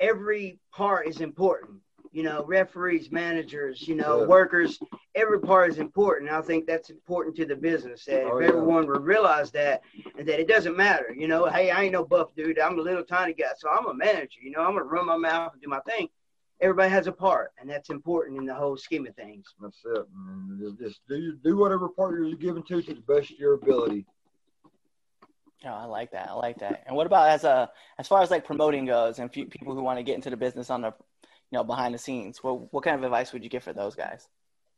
Every 0.00 0.58
part 0.72 1.06
is 1.06 1.20
important. 1.20 1.78
You 2.12 2.22
know, 2.22 2.44
referees, 2.44 3.10
managers, 3.10 3.88
you 3.88 3.94
know, 3.94 4.20
Yeah. 4.20 4.26
workers, 4.26 4.78
every 5.14 5.40
part 5.40 5.70
is 5.70 5.78
important. 5.78 6.30
I 6.30 6.42
think 6.42 6.66
that's 6.66 6.90
important 6.90 7.34
to 7.36 7.46
the 7.46 7.56
business. 7.56 8.04
That 8.04 8.24
Oh, 8.24 8.36
if 8.36 8.42
yeah. 8.42 8.48
everyone 8.48 8.86
would 8.86 9.00
realize 9.02 9.50
that 9.52 9.82
and 10.18 10.28
that 10.28 10.38
it 10.38 10.46
doesn't 10.46 10.76
matter, 10.76 11.10
you 11.16 11.26
know, 11.26 11.46
hey, 11.46 11.70
I 11.70 11.84
ain't 11.84 11.92
no 11.94 12.04
buff 12.04 12.34
dude. 12.36 12.58
I'm 12.58 12.78
a 12.78 12.82
little 12.82 13.02
tiny 13.02 13.32
guy. 13.32 13.52
So 13.56 13.70
I'm 13.70 13.86
a 13.86 13.94
manager, 13.94 14.40
you 14.42 14.50
know, 14.50 14.60
I'm 14.60 14.72
gonna 14.74 14.84
run 14.84 15.06
my 15.06 15.16
mouth 15.16 15.54
and 15.54 15.62
do 15.62 15.68
my 15.68 15.80
thing. 15.80 16.08
Everybody 16.60 16.90
has 16.90 17.06
a 17.06 17.12
part, 17.12 17.52
and 17.58 17.68
that's 17.68 17.88
important 17.90 18.38
in 18.38 18.44
the 18.44 18.54
whole 18.54 18.76
scheme 18.76 19.06
of 19.06 19.16
things. 19.16 19.46
That's 19.60 19.82
it, 19.84 20.06
man. 20.14 20.58
Just, 20.60 20.78
just 20.78 21.00
do, 21.08 21.32
do 21.36 21.56
whatever 21.56 21.88
part 21.88 22.14
you're 22.20 22.36
given 22.36 22.62
to 22.64 22.82
to 22.82 22.94
the 22.94 23.00
best 23.00 23.32
of 23.32 23.38
your 23.38 23.54
ability. 23.54 24.04
Oh, 25.64 25.68
I 25.70 25.84
like 25.86 26.10
that. 26.12 26.28
I 26.28 26.34
like 26.34 26.58
that. 26.58 26.82
And 26.86 26.94
what 26.94 27.06
about 27.06 27.30
as 27.30 27.44
a 27.44 27.70
as 27.98 28.06
far 28.06 28.20
as 28.20 28.30
like 28.30 28.44
promoting 28.44 28.84
goes 28.84 29.18
and 29.18 29.32
fe- 29.32 29.46
people 29.46 29.74
who 29.74 29.82
want 29.82 29.98
to 29.98 30.02
get 30.02 30.14
into 30.16 30.28
the 30.28 30.36
business 30.36 30.70
on 30.70 30.82
the 30.82 30.92
you 31.52 31.58
know, 31.58 31.64
behind 31.64 31.94
the 31.94 31.98
scenes. 31.98 32.42
What 32.42 32.72
what 32.72 32.82
kind 32.82 32.96
of 32.96 33.04
advice 33.04 33.32
would 33.32 33.44
you 33.44 33.50
give 33.50 33.62
for 33.62 33.74
those 33.74 33.94
guys? 33.94 34.26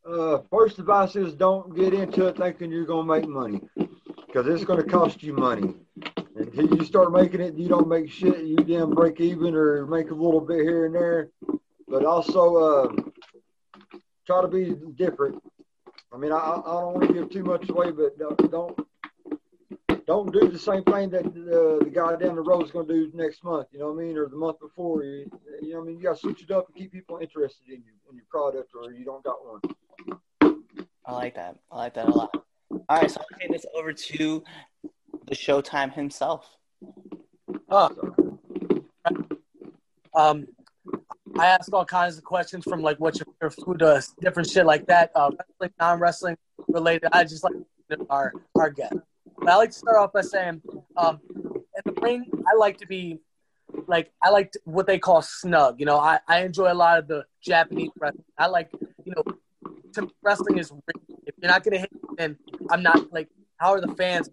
Uh, 0.06 0.40
first 0.50 0.78
advice 0.78 1.16
is 1.16 1.32
don't 1.32 1.74
get 1.74 1.94
into 1.94 2.26
it 2.26 2.36
thinking 2.36 2.70
you're 2.70 2.84
gonna 2.84 3.04
make 3.04 3.26
money, 3.26 3.60
because 4.26 4.46
it's 4.48 4.64
gonna 4.64 4.82
cost 4.82 5.22
you 5.22 5.32
money. 5.32 5.74
Until 6.36 6.76
you 6.76 6.84
start 6.84 7.12
making 7.12 7.40
it, 7.40 7.54
you 7.54 7.68
don't 7.68 7.88
make 7.88 8.10
shit. 8.10 8.44
You 8.44 8.56
damn 8.56 8.90
break 8.90 9.20
even 9.20 9.54
or 9.54 9.86
make 9.86 10.10
a 10.10 10.14
little 10.14 10.40
bit 10.40 10.62
here 10.62 10.86
and 10.86 10.94
there. 10.94 11.30
But 11.86 12.04
also, 12.04 12.56
uh, 12.56 12.92
try 14.26 14.42
to 14.42 14.48
be 14.48 14.74
different. 14.96 15.40
I 16.12 16.16
mean, 16.16 16.32
I, 16.32 16.36
I 16.36 16.62
don't 16.64 16.94
want 16.94 17.06
to 17.06 17.14
give 17.14 17.30
too 17.30 17.44
much 17.44 17.68
away, 17.70 17.92
but 17.92 18.18
don't 18.18 18.50
don't, 18.50 18.86
don't 20.06 20.32
do 20.32 20.48
the 20.48 20.58
same 20.58 20.84
thing 20.84 21.10
that 21.10 21.24
the, 21.24 21.80
the 21.84 21.90
guy 21.90 22.16
down 22.16 22.36
the 22.36 22.42
road 22.42 22.64
is 22.64 22.70
going 22.70 22.86
to 22.86 22.92
do 22.92 23.10
next 23.14 23.42
month. 23.42 23.68
You 23.72 23.80
know 23.80 23.92
what 23.92 24.02
I 24.02 24.06
mean, 24.06 24.16
or 24.16 24.28
the 24.28 24.36
month 24.36 24.60
before. 24.60 25.02
You, 25.02 25.30
you 25.62 25.72
know 25.72 25.78
what 25.78 25.84
I 25.84 25.86
mean. 25.86 25.96
You 25.98 26.02
got 26.04 26.14
to 26.16 26.20
switch 26.20 26.42
it 26.42 26.50
up 26.50 26.66
and 26.68 26.76
keep 26.76 26.92
people 26.92 27.18
interested 27.20 27.66
in 27.68 27.76
you 27.76 27.92
in 28.10 28.16
your 28.16 28.26
product, 28.30 28.72
or 28.74 28.92
you 28.92 29.04
don't 29.04 29.24
got 29.24 29.36
one. 29.44 29.60
I 31.06 31.12
like 31.12 31.34
that. 31.34 31.56
I 31.70 31.76
like 31.76 31.94
that 31.94 32.08
a 32.08 32.10
lot. 32.10 32.30
All 32.70 32.82
right, 32.88 33.10
so 33.10 33.20
I'll 33.20 33.38
take 33.38 33.50
this 33.50 33.66
over 33.74 33.92
to 33.92 34.44
the 35.26 35.34
Showtime 35.34 35.92
himself. 35.92 36.48
Huh. 37.68 37.90
Um, 40.14 40.46
I 41.38 41.46
ask 41.46 41.72
all 41.72 41.84
kinds 41.84 42.18
of 42.18 42.24
questions 42.24 42.64
from 42.64 42.80
like 42.80 42.98
what's 43.00 43.18
your 43.18 43.26
favorite 43.40 43.64
food, 43.64 43.82
uh, 43.82 44.00
different 44.20 44.48
shit 44.48 44.66
like 44.66 44.86
that. 44.86 45.10
Uh, 45.14 45.30
wrestling, 45.38 45.70
non-wrestling 45.80 46.36
related. 46.68 47.08
I 47.12 47.24
just 47.24 47.42
like 47.42 47.54
our 48.10 48.32
our 48.54 48.70
guest. 48.70 48.94
But 49.44 49.52
I 49.52 49.56
like 49.56 49.70
to 49.70 49.78
start 49.78 49.96
off 49.98 50.12
by 50.12 50.22
saying, 50.22 50.62
um, 50.96 51.20
in 51.30 51.94
the 51.94 52.00
ring, 52.00 52.24
I 52.46 52.56
like 52.56 52.78
to 52.78 52.86
be 52.86 53.20
like 53.86 54.12
I 54.22 54.30
like 54.30 54.52
to, 54.52 54.60
what 54.64 54.86
they 54.86 54.98
call 54.98 55.22
snug. 55.22 55.78
You 55.78 55.86
know, 55.86 55.98
I, 55.98 56.18
I 56.26 56.42
enjoy 56.42 56.72
a 56.72 56.74
lot 56.74 56.98
of 56.98 57.08
the 57.08 57.24
Japanese 57.42 57.90
wrestling. 57.98 58.24
I 58.38 58.46
like 58.46 58.70
you 59.04 59.12
know, 59.14 59.22
to 59.94 60.10
wrestling 60.22 60.58
is 60.58 60.72
if 61.26 61.34
you're 61.40 61.50
not 61.50 61.62
gonna 61.62 61.78
hit, 61.78 61.90
then 62.16 62.38
I'm 62.70 62.82
not 62.82 63.12
like. 63.12 63.28
How 63.56 63.72
are 63.72 63.80
the 63.80 63.94
fans? 63.94 64.28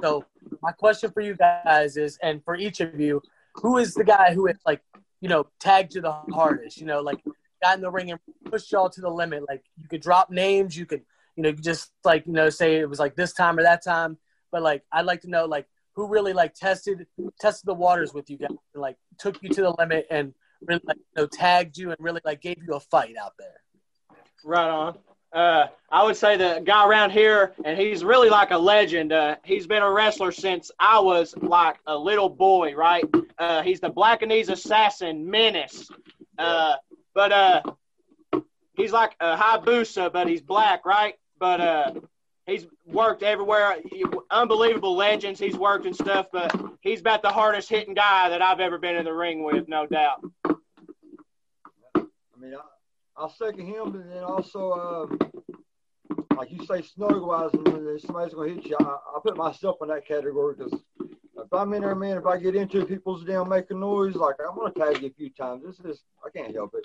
So 0.00 0.24
my 0.62 0.70
question 0.70 1.10
for 1.10 1.20
you 1.20 1.34
guys 1.34 1.96
is, 1.96 2.18
and 2.22 2.42
for 2.44 2.54
each 2.54 2.80
of 2.80 2.98
you, 3.00 3.20
who 3.56 3.78
is 3.78 3.92
the 3.94 4.04
guy 4.04 4.32
who 4.32 4.46
is 4.46 4.56
like 4.64 4.80
you 5.24 5.30
know, 5.30 5.46
tagged 5.58 5.94
you 5.94 6.02
the 6.02 6.12
hardest, 6.12 6.78
you 6.78 6.84
know, 6.84 7.00
like 7.00 7.18
got 7.62 7.76
in 7.76 7.80
the 7.80 7.90
ring 7.90 8.10
and 8.10 8.20
pushed 8.44 8.70
y'all 8.70 8.90
to 8.90 9.00
the 9.00 9.08
limit. 9.08 9.42
Like 9.48 9.64
you 9.80 9.88
could 9.88 10.02
drop 10.02 10.30
names, 10.30 10.76
you 10.76 10.84
could, 10.84 11.00
you 11.34 11.42
know, 11.42 11.52
just 11.52 11.92
like, 12.04 12.26
you 12.26 12.34
know, 12.34 12.50
say 12.50 12.76
it 12.76 12.90
was 12.90 12.98
like 12.98 13.16
this 13.16 13.32
time 13.32 13.58
or 13.58 13.62
that 13.62 13.82
time. 13.82 14.18
But 14.54 14.62
like 14.62 14.84
I'd 14.92 15.04
like 15.04 15.20
to 15.22 15.28
know 15.28 15.46
like 15.46 15.66
who 15.96 16.06
really 16.06 16.32
like 16.32 16.54
tested 16.54 17.08
tested 17.40 17.66
the 17.66 17.74
waters 17.74 18.14
with 18.14 18.30
you 18.30 18.38
guys 18.38 18.50
and 18.50 18.80
like 18.80 18.96
took 19.18 19.42
you 19.42 19.48
to 19.48 19.62
the 19.62 19.74
limit 19.76 20.06
and 20.12 20.32
really 20.64 20.80
like 20.84 20.96
you 20.96 21.22
know 21.22 21.26
tagged 21.26 21.76
you 21.76 21.90
and 21.90 21.98
really 21.98 22.20
like 22.24 22.40
gave 22.40 22.62
you 22.64 22.74
a 22.74 22.78
fight 22.78 23.16
out 23.20 23.32
there. 23.36 23.60
Right 24.44 24.68
on. 24.70 24.98
Uh, 25.32 25.66
I 25.90 26.04
would 26.04 26.16
say 26.16 26.36
the 26.36 26.62
guy 26.64 26.86
around 26.86 27.10
here, 27.10 27.54
and 27.64 27.76
he's 27.76 28.04
really 28.04 28.30
like 28.30 28.52
a 28.52 28.56
legend. 28.56 29.12
Uh, 29.12 29.34
he's 29.42 29.66
been 29.66 29.82
a 29.82 29.90
wrestler 29.90 30.30
since 30.30 30.70
I 30.78 31.00
was 31.00 31.34
like 31.36 31.78
a 31.88 31.98
little 31.98 32.28
boy, 32.28 32.76
right? 32.76 33.04
Uh, 33.36 33.62
he's 33.62 33.80
the 33.80 33.90
Blackanese 33.90 34.50
Assassin 34.50 35.28
Menace. 35.28 35.88
Uh, 36.38 36.74
but 37.12 37.32
uh, 37.32 37.62
he's 38.76 38.92
like 38.92 39.16
a 39.18 39.36
Hayabusa, 39.36 40.12
but 40.12 40.28
he's 40.28 40.42
black, 40.42 40.86
right? 40.86 41.14
But 41.40 41.60
uh, 41.60 41.92
he's 42.46 42.66
worked 42.86 43.22
everywhere. 43.22 43.76
He- 43.90 44.04
Unbelievable 44.30 44.96
legends 44.96 45.38
he's 45.38 45.56
worked 45.56 45.86
and 45.86 45.94
stuff, 45.94 46.26
but 46.32 46.54
he's 46.80 47.00
about 47.00 47.22
the 47.22 47.28
hardest 47.28 47.68
hitting 47.68 47.94
guy 47.94 48.28
that 48.30 48.42
I've 48.42 48.58
ever 48.60 48.78
been 48.78 48.96
in 48.96 49.04
the 49.04 49.12
ring 49.12 49.44
with, 49.44 49.68
no 49.68 49.86
doubt. 49.86 50.24
I 51.94 52.02
mean, 52.40 52.54
I, 52.54 52.60
I'll 53.16 53.30
second 53.30 53.66
him, 53.66 53.94
and 53.94 54.10
then 54.10 54.24
also, 54.24 54.70
uh, 54.72 56.16
like 56.36 56.50
you 56.50 56.64
say, 56.66 56.82
snug 56.82 57.22
wise, 57.22 57.50
and 57.54 58.00
somebody's 58.00 58.34
gonna 58.34 58.54
hit 58.54 58.66
you, 58.66 58.76
I, 58.80 58.84
I 58.84 59.18
put 59.22 59.36
myself 59.36 59.76
in 59.82 59.88
that 59.88 60.06
category 60.06 60.54
because 60.56 60.80
if 61.00 61.52
I'm 61.52 61.72
in 61.74 61.82
there, 61.82 61.94
man, 61.94 62.16
if 62.16 62.26
I 62.26 62.38
get 62.38 62.56
into 62.56 62.84
people's 62.84 63.24
down 63.24 63.48
making 63.48 63.78
noise, 63.80 64.16
like 64.16 64.36
I'm 64.40 64.56
gonna 64.56 64.72
tag 64.72 65.00
you 65.02 65.08
a 65.08 65.12
few 65.12 65.30
times. 65.30 65.62
This 65.64 65.78
is 65.80 66.02
I 66.24 66.30
can't 66.36 66.54
help 66.54 66.74
it. 66.74 66.84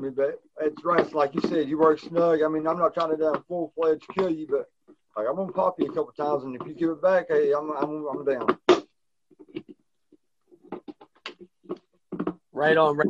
Mean, 0.00 0.14
but 0.16 0.40
it's 0.60 0.84
right. 0.84 1.12
Like 1.14 1.34
you 1.34 1.40
said, 1.42 1.68
you 1.68 1.78
work 1.78 2.00
snug. 2.00 2.42
I 2.42 2.48
mean, 2.48 2.66
I'm 2.66 2.78
not 2.78 2.94
trying 2.94 3.10
to 3.10 3.16
down 3.16 3.42
full 3.46 3.72
fledged 3.76 4.06
kill 4.14 4.30
you, 4.30 4.46
but 4.48 4.68
like 5.16 5.26
I'm 5.28 5.36
gonna 5.36 5.52
pop 5.52 5.76
you 5.78 5.86
a 5.86 5.94
couple 5.94 6.12
times, 6.12 6.44
and 6.44 6.56
if 6.60 6.66
you 6.66 6.74
give 6.74 6.90
it 6.90 7.02
back, 7.02 7.26
hey, 7.28 7.52
I'm 7.52 7.70
I'm 7.70 8.06
I'm 8.06 8.24
down. 8.24 8.58
Right 12.52 12.76
on. 12.76 12.96
Right. 12.96 13.08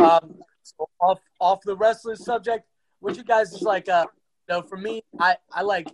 Um, 0.00 0.36
so 0.62 0.88
off 1.00 1.20
off 1.40 1.60
the 1.64 1.76
wrestling 1.76 2.16
subject, 2.16 2.66
what 3.00 3.16
you 3.16 3.24
guys 3.24 3.52
is 3.52 3.62
like? 3.62 3.88
Uh, 3.88 4.06
know, 4.48 4.62
for 4.62 4.76
me, 4.76 5.02
I 5.18 5.36
I 5.52 5.62
like 5.62 5.88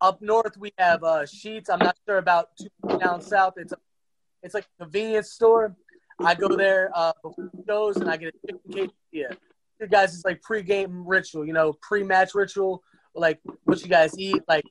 up 0.00 0.20
north 0.20 0.56
we 0.58 0.72
have 0.78 1.02
uh 1.04 1.22
Sheetz. 1.22 1.66
I'm 1.70 1.78
not 1.78 1.96
sure 2.06 2.18
about 2.18 2.48
down 2.98 3.20
south. 3.20 3.54
It's 3.56 3.72
a, 3.72 3.76
it's 4.42 4.54
like 4.54 4.66
a 4.78 4.84
convenience 4.84 5.32
store. 5.32 5.76
I 6.18 6.34
go 6.34 6.48
there 6.48 6.90
uh 6.94 7.12
before 7.22 7.50
shows 7.66 7.96
and 7.96 8.10
I 8.10 8.16
get 8.16 8.34
a 8.34 8.46
chicken 8.46 8.92
quesadilla. 9.12 9.36
Guys 9.88 10.14
is 10.14 10.24
like 10.24 10.42
pre-game 10.42 11.06
ritual, 11.06 11.46
you 11.46 11.52
know, 11.52 11.72
pre-match 11.80 12.34
ritual, 12.34 12.82
like 13.14 13.40
what 13.64 13.82
you 13.82 13.88
guys 13.88 14.18
eat, 14.18 14.42
like 14.48 14.64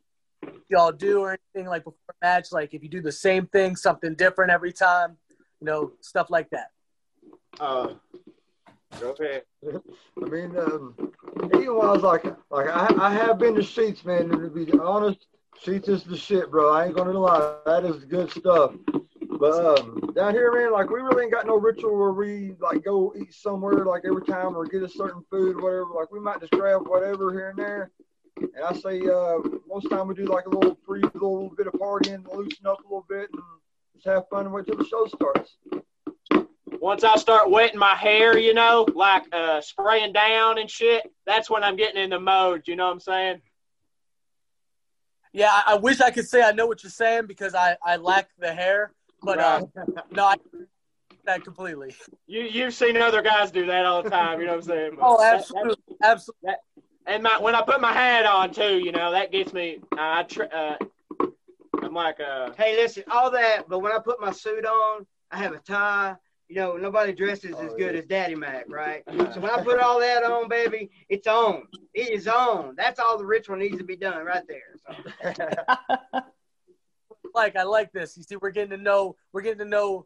y'all 0.69 0.91
do 0.91 1.19
or 1.21 1.37
anything 1.55 1.69
like 1.69 1.83
before 1.83 2.15
match, 2.21 2.51
like 2.51 2.73
if 2.73 2.83
you 2.83 2.89
do 2.89 3.01
the 3.01 3.11
same 3.11 3.47
thing, 3.47 3.75
something 3.75 4.15
different 4.15 4.51
every 4.51 4.71
time, 4.71 5.17
you 5.59 5.65
know, 5.65 5.91
stuff 6.01 6.29
like 6.29 6.49
that. 6.51 6.71
Uh, 7.59 7.93
go 8.99 9.15
ahead. 9.19 9.43
I 10.23 10.25
mean, 10.29 10.57
um, 10.57 10.95
I 11.35 11.91
was 11.91 12.03
like, 12.03 12.25
like 12.49 12.67
I, 12.67 12.93
I 12.99 13.13
have 13.13 13.37
been 13.37 13.55
to 13.55 13.61
Sheetz, 13.61 14.05
man. 14.05 14.29
To 14.29 14.49
be 14.49 14.71
honest, 14.77 15.25
Sheetz 15.63 15.89
is 15.89 16.03
the 16.03 16.17
shit, 16.17 16.51
bro. 16.51 16.73
I 16.73 16.85
ain't 16.85 16.95
gonna 16.95 17.17
lie, 17.17 17.55
that 17.65 17.85
is 17.85 18.03
good 18.05 18.31
stuff. 18.31 18.73
But 19.39 19.79
um, 19.79 20.11
down 20.13 20.33
here, 20.33 20.51
man, 20.51 20.73
like 20.73 20.89
we 20.89 20.99
really 20.99 21.23
ain't 21.23 21.31
got 21.31 21.47
no 21.47 21.57
ritual 21.57 21.97
where 21.97 22.11
we 22.11 22.55
like 22.59 22.83
go 22.83 23.13
eat 23.17 23.33
somewhere 23.33 23.85
like 23.85 24.03
every 24.05 24.23
time 24.23 24.53
or 24.53 24.65
get 24.65 24.83
a 24.83 24.89
certain 24.89 25.23
food, 25.31 25.55
whatever. 25.55 25.87
Like 25.95 26.11
we 26.11 26.19
might 26.19 26.41
just 26.41 26.51
grab 26.51 26.85
whatever 26.85 27.31
here 27.31 27.49
and 27.49 27.57
there. 27.57 27.91
And 28.35 28.65
I 28.67 28.73
say 28.73 28.99
uh, 28.99 29.39
most 29.65 29.89
time 29.89 30.09
we 30.09 30.15
do 30.15 30.25
like 30.25 30.45
a 30.45 30.49
little 30.49 30.77
free, 30.85 31.01
little 31.01 31.53
bit 31.55 31.67
of 31.67 31.73
partying, 31.73 32.27
loosen 32.35 32.67
up 32.67 32.79
a 32.81 32.83
little 32.83 33.05
bit, 33.07 33.29
and 33.31 33.41
just 33.93 34.07
have 34.07 34.27
fun 34.29 34.45
and 34.45 34.53
wait 34.53 34.65
till 34.65 34.75
the 34.75 34.85
show 34.85 35.07
starts. 35.07 35.55
Once 36.81 37.05
I 37.05 37.15
start 37.15 37.49
wetting 37.49 37.79
my 37.79 37.95
hair, 37.95 38.37
you 38.37 38.53
know, 38.53 38.85
like 38.93 39.23
uh, 39.33 39.61
spraying 39.61 40.11
down 40.11 40.57
and 40.57 40.69
shit, 40.69 41.09
that's 41.25 41.49
when 41.49 41.63
I'm 41.63 41.77
getting 41.77 42.01
in 42.01 42.09
the 42.09 42.19
mode. 42.19 42.63
You 42.67 42.75
know 42.75 42.87
what 42.87 42.93
I'm 42.93 42.99
saying? 42.99 43.41
Yeah, 45.31 45.49
I, 45.49 45.73
I 45.73 45.75
wish 45.75 46.01
I 46.01 46.11
could 46.11 46.27
say 46.27 46.41
I 46.43 46.51
know 46.51 46.67
what 46.67 46.83
you're 46.83 46.89
saying 46.89 47.27
because 47.27 47.55
I, 47.55 47.77
I 47.85 47.97
lack 47.97 48.29
the 48.37 48.53
hair, 48.53 48.93
but 49.21 49.39
uh, 49.39 49.61
no, 50.11 50.25
I 50.25 50.35
that 51.25 51.43
completely. 51.43 51.93
You 52.27 52.41
you've 52.43 52.73
seen 52.73 52.97
other 52.97 53.21
guys 53.21 53.51
do 53.51 53.65
that 53.67 53.85
all 53.85 54.01
the 54.03 54.09
time. 54.09 54.39
You 54.39 54.47
know 54.47 54.53
what 54.53 54.63
I'm 54.63 54.67
saying? 54.67 54.97
Oh, 55.01 55.17
That- 55.17 55.35
absolutely, 55.39 55.83
absolutely. 56.03 56.39
that- 56.43 56.59
and 57.05 57.23
my 57.23 57.39
when 57.39 57.55
I 57.55 57.61
put 57.63 57.81
my 57.81 57.91
hat 57.93 58.25
on 58.25 58.53
too, 58.53 58.77
you 58.79 58.91
know, 58.91 59.11
that 59.11 59.31
gets 59.31 59.51
me. 59.53 59.79
I 59.97 60.23
tr- 60.23 60.43
uh, 60.53 60.75
I'm 61.81 61.93
like 61.93 62.19
uh, 62.19 62.51
Hey, 62.57 62.75
listen, 62.75 63.03
all 63.09 63.31
that, 63.31 63.67
but 63.67 63.79
when 63.79 63.91
I 63.91 63.99
put 63.99 64.21
my 64.21 64.31
suit 64.31 64.65
on, 64.65 65.05
I 65.31 65.37
have 65.37 65.53
a 65.53 65.59
tie. 65.59 66.15
You 66.49 66.55
know, 66.55 66.77
nobody 66.77 67.13
dresses 67.13 67.51
as 67.55 67.71
Oh, 67.73 67.77
good 67.77 67.93
yeah. 67.93 67.99
as 67.99 68.05
Daddy 68.05 68.35
Mac, 68.35 68.65
right? 68.69 69.03
So 69.33 69.39
when 69.39 69.51
I 69.51 69.63
put 69.63 69.79
all 69.79 69.99
that 69.99 70.23
on, 70.23 70.49
baby, 70.49 70.89
it's 71.07 71.27
on. 71.27 71.67
It 71.93 72.09
is 72.09 72.27
on. 72.27 72.73
That's 72.75 72.99
all 72.99 73.17
the 73.19 73.25
ritual 73.25 73.55
needs 73.55 73.77
to 73.77 73.83
be 73.83 73.95
done 73.95 74.25
right 74.25 74.43
there. 74.47 74.75
So. 75.35 76.19
like 77.33 77.55
I 77.55 77.63
like 77.63 77.91
this. 77.91 78.17
You 78.17 78.23
see, 78.23 78.35
we're 78.35 78.51
getting 78.51 78.77
to 78.77 78.83
know 78.83 79.15
we're 79.33 79.41
getting 79.41 79.59
to 79.59 79.65
know 79.65 80.05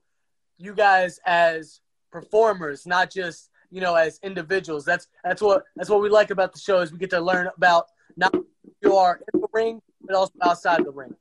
you 0.58 0.74
guys 0.74 1.20
as 1.26 1.82
performers, 2.12 2.86
not 2.86 3.12
just 3.12 3.50
you 3.72 3.82
know 3.82 3.96
as 3.96 4.20
individuals. 4.24 4.86
That's 4.86 5.08
that's 5.24 5.42
what 5.42 5.64
that's 5.76 5.90
what 5.90 6.02
we 6.02 6.10
like 6.10 6.32
about 6.32 6.54
the 6.54 6.60
show 6.60 6.80
is 6.80 6.92
we 6.92 7.00
get 7.00 7.10
to 7.12 7.22
learn 7.22 7.50
about 7.58 7.88
not 8.16 8.34
you 8.82 8.96
are 8.96 9.20
in 9.34 9.42
the 9.42 9.48
ring, 9.54 9.82
but 10.02 10.16
also 10.16 10.34
outside 10.42 10.86
the 10.86 10.92
ring. 10.92 11.16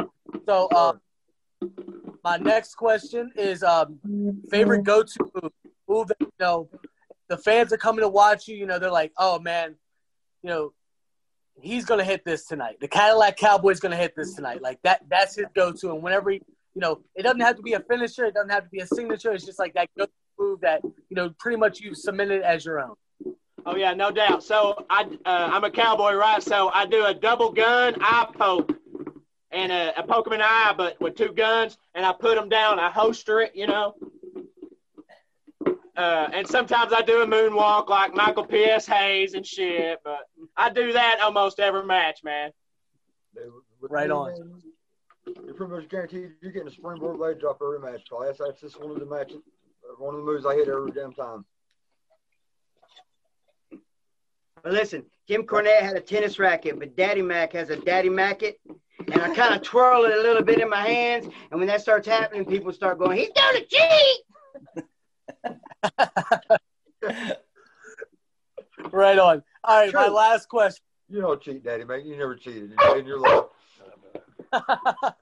So, 0.46 0.68
um, 0.72 1.00
my 2.24 2.36
next 2.36 2.74
question 2.74 3.32
is 3.36 3.62
um, 3.62 3.98
favorite 4.50 4.84
go-to 4.84 5.30
move. 5.34 5.52
Move 5.88 6.08
that 6.08 6.16
you 6.20 6.32
know 6.38 6.68
the 7.28 7.36
fans 7.36 7.72
are 7.72 7.78
coming 7.78 8.02
to 8.02 8.08
watch 8.08 8.48
you. 8.48 8.56
You 8.56 8.66
know 8.66 8.78
they're 8.78 8.90
like, 8.90 9.12
oh 9.18 9.38
man, 9.38 9.74
you 10.42 10.50
know 10.50 10.72
he's 11.60 11.84
gonna 11.84 12.04
hit 12.04 12.24
this 12.24 12.46
tonight. 12.46 12.78
The 12.80 12.88
Cadillac 12.88 13.36
Cowboy's 13.36 13.80
gonna 13.80 13.96
hit 13.96 14.14
this 14.16 14.34
tonight. 14.34 14.62
Like 14.62 14.78
that 14.82 15.02
that's 15.08 15.36
his 15.36 15.46
go 15.54 15.72
to. 15.72 15.92
And 15.92 16.02
whenever 16.02 16.30
he 16.30 16.42
you 16.74 16.80
know, 16.80 17.00
it 17.14 17.22
doesn't 17.22 17.40
have 17.40 17.56
to 17.56 17.62
be 17.62 17.74
a 17.74 17.80
finisher, 17.80 18.24
it 18.24 18.34
doesn't 18.34 18.50
have 18.50 18.64
to 18.64 18.70
be 18.70 18.80
a 18.80 18.86
signature, 18.86 19.32
it's 19.32 19.44
just 19.44 19.58
like 19.58 19.74
that 19.74 19.88
go 19.96 20.06
move 20.38 20.60
that, 20.62 20.82
you 20.84 21.16
know, 21.16 21.30
pretty 21.38 21.56
much 21.56 21.80
you 21.80 21.94
submitted 21.94 22.42
as 22.42 22.64
your 22.64 22.80
own. 22.80 22.94
oh 23.66 23.76
yeah, 23.76 23.94
no 23.94 24.10
doubt. 24.10 24.42
So 24.42 24.84
I 24.90 25.02
uh, 25.24 25.50
I'm 25.52 25.64
a 25.64 25.70
cowboy, 25.70 26.14
right? 26.14 26.42
So 26.42 26.70
I 26.72 26.86
do 26.86 27.04
a 27.04 27.14
double 27.14 27.52
gun 27.52 27.96
eye 28.00 28.28
poke, 28.36 28.72
and 29.50 29.70
a, 29.70 29.98
I 29.98 30.02
poke 30.02 30.26
him 30.26 30.34
in 30.34 30.38
the 30.40 30.46
eye, 30.46 30.74
but 30.76 31.00
with 31.00 31.16
two 31.16 31.32
guns, 31.32 31.76
and 31.94 32.04
I 32.04 32.12
put 32.12 32.38
him 32.38 32.48
down. 32.48 32.78
I 32.78 32.90
holster 32.90 33.40
it, 33.40 33.52
you 33.54 33.66
know. 33.66 33.94
Uh, 35.94 36.28
and 36.32 36.46
sometimes 36.46 36.92
I 36.92 37.02
do 37.02 37.20
a 37.20 37.26
moonwalk 37.26 37.90
like 37.90 38.14
Michael 38.14 38.46
P.S. 38.46 38.86
Hayes 38.86 39.34
and 39.34 39.46
shit, 39.46 39.98
but 40.02 40.20
I 40.56 40.70
do 40.70 40.92
that 40.92 41.20
almost 41.22 41.60
every 41.60 41.84
match, 41.84 42.20
man. 42.24 42.50
Right 43.80 44.10
on. 44.10 44.60
You're 45.26 45.54
pretty 45.54 45.72
much 45.72 45.88
guaranteed 45.88 46.32
you're 46.40 46.52
getting 46.52 46.68
a 46.68 46.72
springboard 46.72 47.18
leg 47.18 47.40
drop 47.40 47.58
every 47.62 47.78
match, 47.78 48.02
Paul. 48.08 48.24
That's, 48.24 48.38
that's 48.38 48.60
just 48.60 48.80
one 48.80 48.90
of 48.90 48.98
the 48.98 49.06
matches, 49.06 49.38
uh, 49.88 49.94
one 50.02 50.14
of 50.14 50.20
the 50.20 50.26
moves 50.26 50.44
I 50.44 50.54
hit 50.54 50.68
every 50.68 50.90
damn 50.90 51.12
time. 51.12 51.44
But 54.62 54.72
listen, 54.72 55.04
Jim 55.28 55.44
Cornette 55.44 55.80
had 55.80 55.96
a 55.96 56.00
tennis 56.00 56.38
racket, 56.38 56.78
but 56.78 56.96
Daddy 56.96 57.22
Mac 57.22 57.52
has 57.52 57.70
a 57.70 57.76
Daddy 57.76 58.08
Macket. 58.08 58.54
And 59.12 59.20
I 59.20 59.34
kind 59.34 59.54
of 59.54 59.62
twirl 59.62 60.04
it 60.04 60.16
a 60.16 60.22
little 60.22 60.44
bit 60.44 60.60
in 60.60 60.68
my 60.68 60.86
hands. 60.86 61.26
And 61.50 61.58
when 61.58 61.66
that 61.68 61.80
starts 61.80 62.06
happening, 62.06 62.44
people 62.44 62.72
start 62.72 62.98
going, 62.98 63.18
he's 63.18 63.30
doing 63.30 63.56
a 63.56 63.66
cheat. 63.66 64.20
Right 68.90 69.18
on. 69.18 69.41
All 69.72 69.78
right, 69.78 69.94
my 69.94 70.08
last 70.08 70.50
question. 70.50 70.84
You 71.08 71.22
don't 71.22 71.40
cheat, 71.40 71.64
Daddy, 71.64 71.84
man. 71.84 72.04
You 72.04 72.14
never 72.14 72.36
cheated 72.36 72.72
in- 72.72 72.98
in 72.98 73.06
your 73.06 73.20
life. 73.20 73.44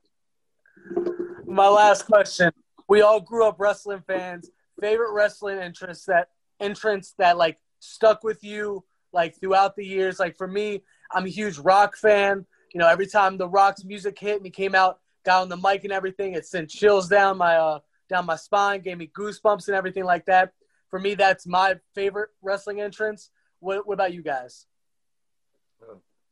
my 1.47 1.69
last 1.69 2.05
question. 2.05 2.51
We 2.89 3.03
all 3.03 3.21
grew 3.21 3.47
up 3.47 3.61
wrestling 3.61 4.03
fans. 4.05 4.51
Favorite 4.81 5.13
wrestling 5.13 5.61
entrance 5.61 6.05
that 6.07 6.31
entrance 6.59 7.15
that 7.19 7.39
like 7.39 7.59
stuck 7.79 8.25
with 8.25 8.43
you 8.43 8.85
like 9.13 9.39
throughout 9.39 9.77
the 9.77 9.87
years. 9.87 10.19
Like 10.19 10.37
for 10.37 10.49
me, 10.49 10.83
I'm 11.13 11.27
a 11.27 11.29
huge 11.29 11.59
rock 11.59 11.97
fan. 11.97 12.45
You 12.75 12.81
know, 12.81 12.89
every 12.89 13.07
time 13.07 13.37
the 13.37 13.49
Rock's 13.49 13.85
music 13.85 14.19
hit 14.19 14.39
and 14.39 14.45
he 14.45 14.51
came 14.51 14.75
out, 14.75 14.99
got 15.25 15.43
on 15.43 15.49
the 15.49 15.57
mic 15.57 15.85
and 15.85 15.93
everything, 15.93 16.35
it 16.35 16.45
sent 16.45 16.71
chills 16.71 17.07
down 17.09 17.39
my 17.39 17.55
uh 17.55 17.79
down 18.09 18.27
my 18.27 18.35
spine, 18.35 18.81
gave 18.81 18.99
me 18.99 19.07
goosebumps 19.17 19.69
and 19.69 19.77
everything 19.77 20.03
like 20.03 20.27
that. 20.27 20.55
For 20.89 20.99
me, 20.99 21.15
that's 21.15 21.47
my 21.47 21.77
favorite 21.95 22.31
wrestling 22.43 22.81
entrance. 22.81 23.31
What, 23.61 23.87
what 23.87 23.95
about 23.95 24.13
you 24.13 24.23
guys? 24.23 24.67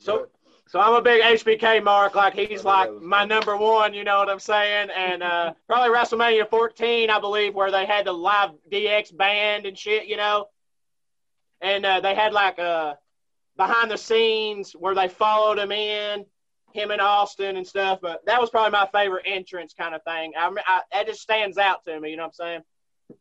So, 0.00 0.28
so 0.66 0.80
I'm 0.80 0.94
a 0.94 1.02
big 1.02 1.22
HBK 1.22 1.82
mark. 1.82 2.14
Like 2.14 2.34
he's 2.34 2.64
like 2.64 2.92
my 3.00 3.24
number 3.24 3.56
one. 3.56 3.94
You 3.94 4.04
know 4.04 4.18
what 4.18 4.28
I'm 4.28 4.38
saying? 4.38 4.90
And 4.94 5.22
uh, 5.22 5.54
probably 5.66 5.96
WrestleMania 5.96 6.48
14, 6.48 7.10
I 7.10 7.20
believe, 7.20 7.54
where 7.54 7.70
they 7.70 7.86
had 7.86 8.06
the 8.06 8.12
live 8.12 8.50
DX 8.70 9.16
band 9.16 9.66
and 9.66 9.76
shit. 9.76 10.06
You 10.06 10.16
know, 10.16 10.46
and 11.60 11.84
uh, 11.84 12.00
they 12.00 12.14
had 12.14 12.32
like 12.32 12.58
a 12.58 12.98
behind 13.56 13.90
the 13.90 13.96
scenes 13.98 14.72
where 14.72 14.94
they 14.94 15.08
followed 15.08 15.58
him 15.58 15.72
in, 15.72 16.24
him 16.74 16.90
and 16.90 17.00
Austin 17.00 17.56
and 17.56 17.66
stuff. 17.66 17.98
But 18.00 18.24
that 18.26 18.40
was 18.40 18.50
probably 18.50 18.72
my 18.72 18.88
favorite 18.92 19.24
entrance 19.26 19.74
kind 19.74 19.94
of 19.94 20.02
thing. 20.04 20.32
I, 20.38 20.50
I 20.66 20.80
that 20.92 21.06
just 21.06 21.22
stands 21.22 21.58
out 21.58 21.84
to 21.84 21.98
me. 21.98 22.10
You 22.10 22.16
know 22.16 22.24
what 22.24 22.34
I'm 22.40 22.46
saying? 22.46 22.60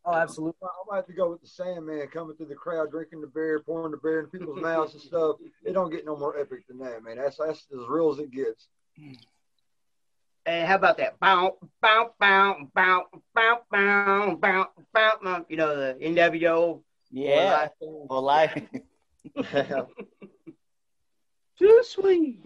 Oh, 0.06 0.14
absolutely. 0.14 0.58
I 0.64 0.68
might 0.90 0.96
have 0.98 1.08
to 1.08 1.14
go 1.14 1.30
with 1.32 1.42
the 1.42 1.48
Sandman 1.48 2.08
coming 2.08 2.36
through 2.36 2.48
the 2.48 2.56
crowd, 2.56 2.92
drinking 2.92 3.22
the 3.22 3.28
beer, 3.28 3.60
pouring 3.60 3.92
the 3.92 3.98
beer 3.98 4.20
in 4.20 4.28
people's 4.28 4.62
mouths 4.62 4.94
and 4.94 5.02
stuff. 5.02 5.38
It 5.64 5.74
don't 5.74 5.92
get 5.92 6.06
no 6.06 6.18
more 6.18 6.38
epic 6.38 6.68
than 6.68 6.80
that, 6.80 7.04
man. 7.04 7.18
That's 7.18 7.38
that's 7.38 7.66
as 7.74 7.88
real 7.88 8.12
as 8.12 8.20
it 8.20 8.32
gets. 8.32 8.68
Hey, 10.46 10.66
how 10.66 10.76
about 10.76 10.98
that? 10.98 11.20
Bounce, 11.20 11.56
bounce, 11.82 12.12
bounce, 12.20 12.70
bounce, 12.74 13.08
bounce, 13.34 13.62
bounce, 13.72 14.40
bounce, 14.40 14.70
bounce. 14.94 15.46
You 15.50 15.58
know 15.58 15.76
the 15.76 15.98
NWO. 16.02 16.82
Yeah. 17.12 17.68
For 17.80 18.22
life. 18.22 18.60
For 19.36 19.88
Too 21.60 21.84
sweet. 21.84 22.46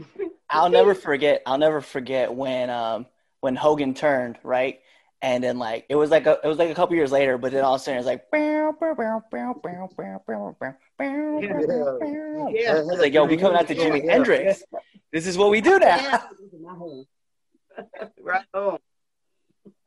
I'll 0.49 0.69
never 0.69 0.95
forget. 0.95 1.41
I'll 1.45 1.57
never 1.57 1.81
forget 1.81 2.33
when 2.33 2.69
um 2.69 3.07
when 3.41 3.55
Hogan 3.55 3.93
turned 3.93 4.37
right 4.43 4.79
and 5.21 5.43
then 5.43 5.59
like 5.59 5.85
it 5.89 5.95
was 5.95 6.09
like 6.09 6.25
a 6.25 6.39
it 6.43 6.47
was 6.47 6.57
like 6.57 6.69
a 6.69 6.75
couple 6.75 6.95
years 6.95 7.11
later, 7.11 7.37
but 7.37 7.51
then 7.51 7.63
all 7.63 7.75
of 7.75 7.81
a 7.81 7.83
sudden 7.83 7.99
it's 7.99 8.07
like. 8.07 8.25
Yeah. 12.53 12.73
I 12.73 12.81
was 12.81 12.99
like, 12.99 13.13
yo, 13.13 13.25
we 13.25 13.37
coming 13.37 13.57
out 13.57 13.67
to 13.67 13.75
Jimi 13.75 14.09
Hendrix. 14.09 14.63
This 15.11 15.27
is 15.27 15.37
what 15.37 15.49
we 15.51 15.61
do 15.61 15.77
now. 15.79 16.23
right 18.21 18.45
on. 18.53 18.77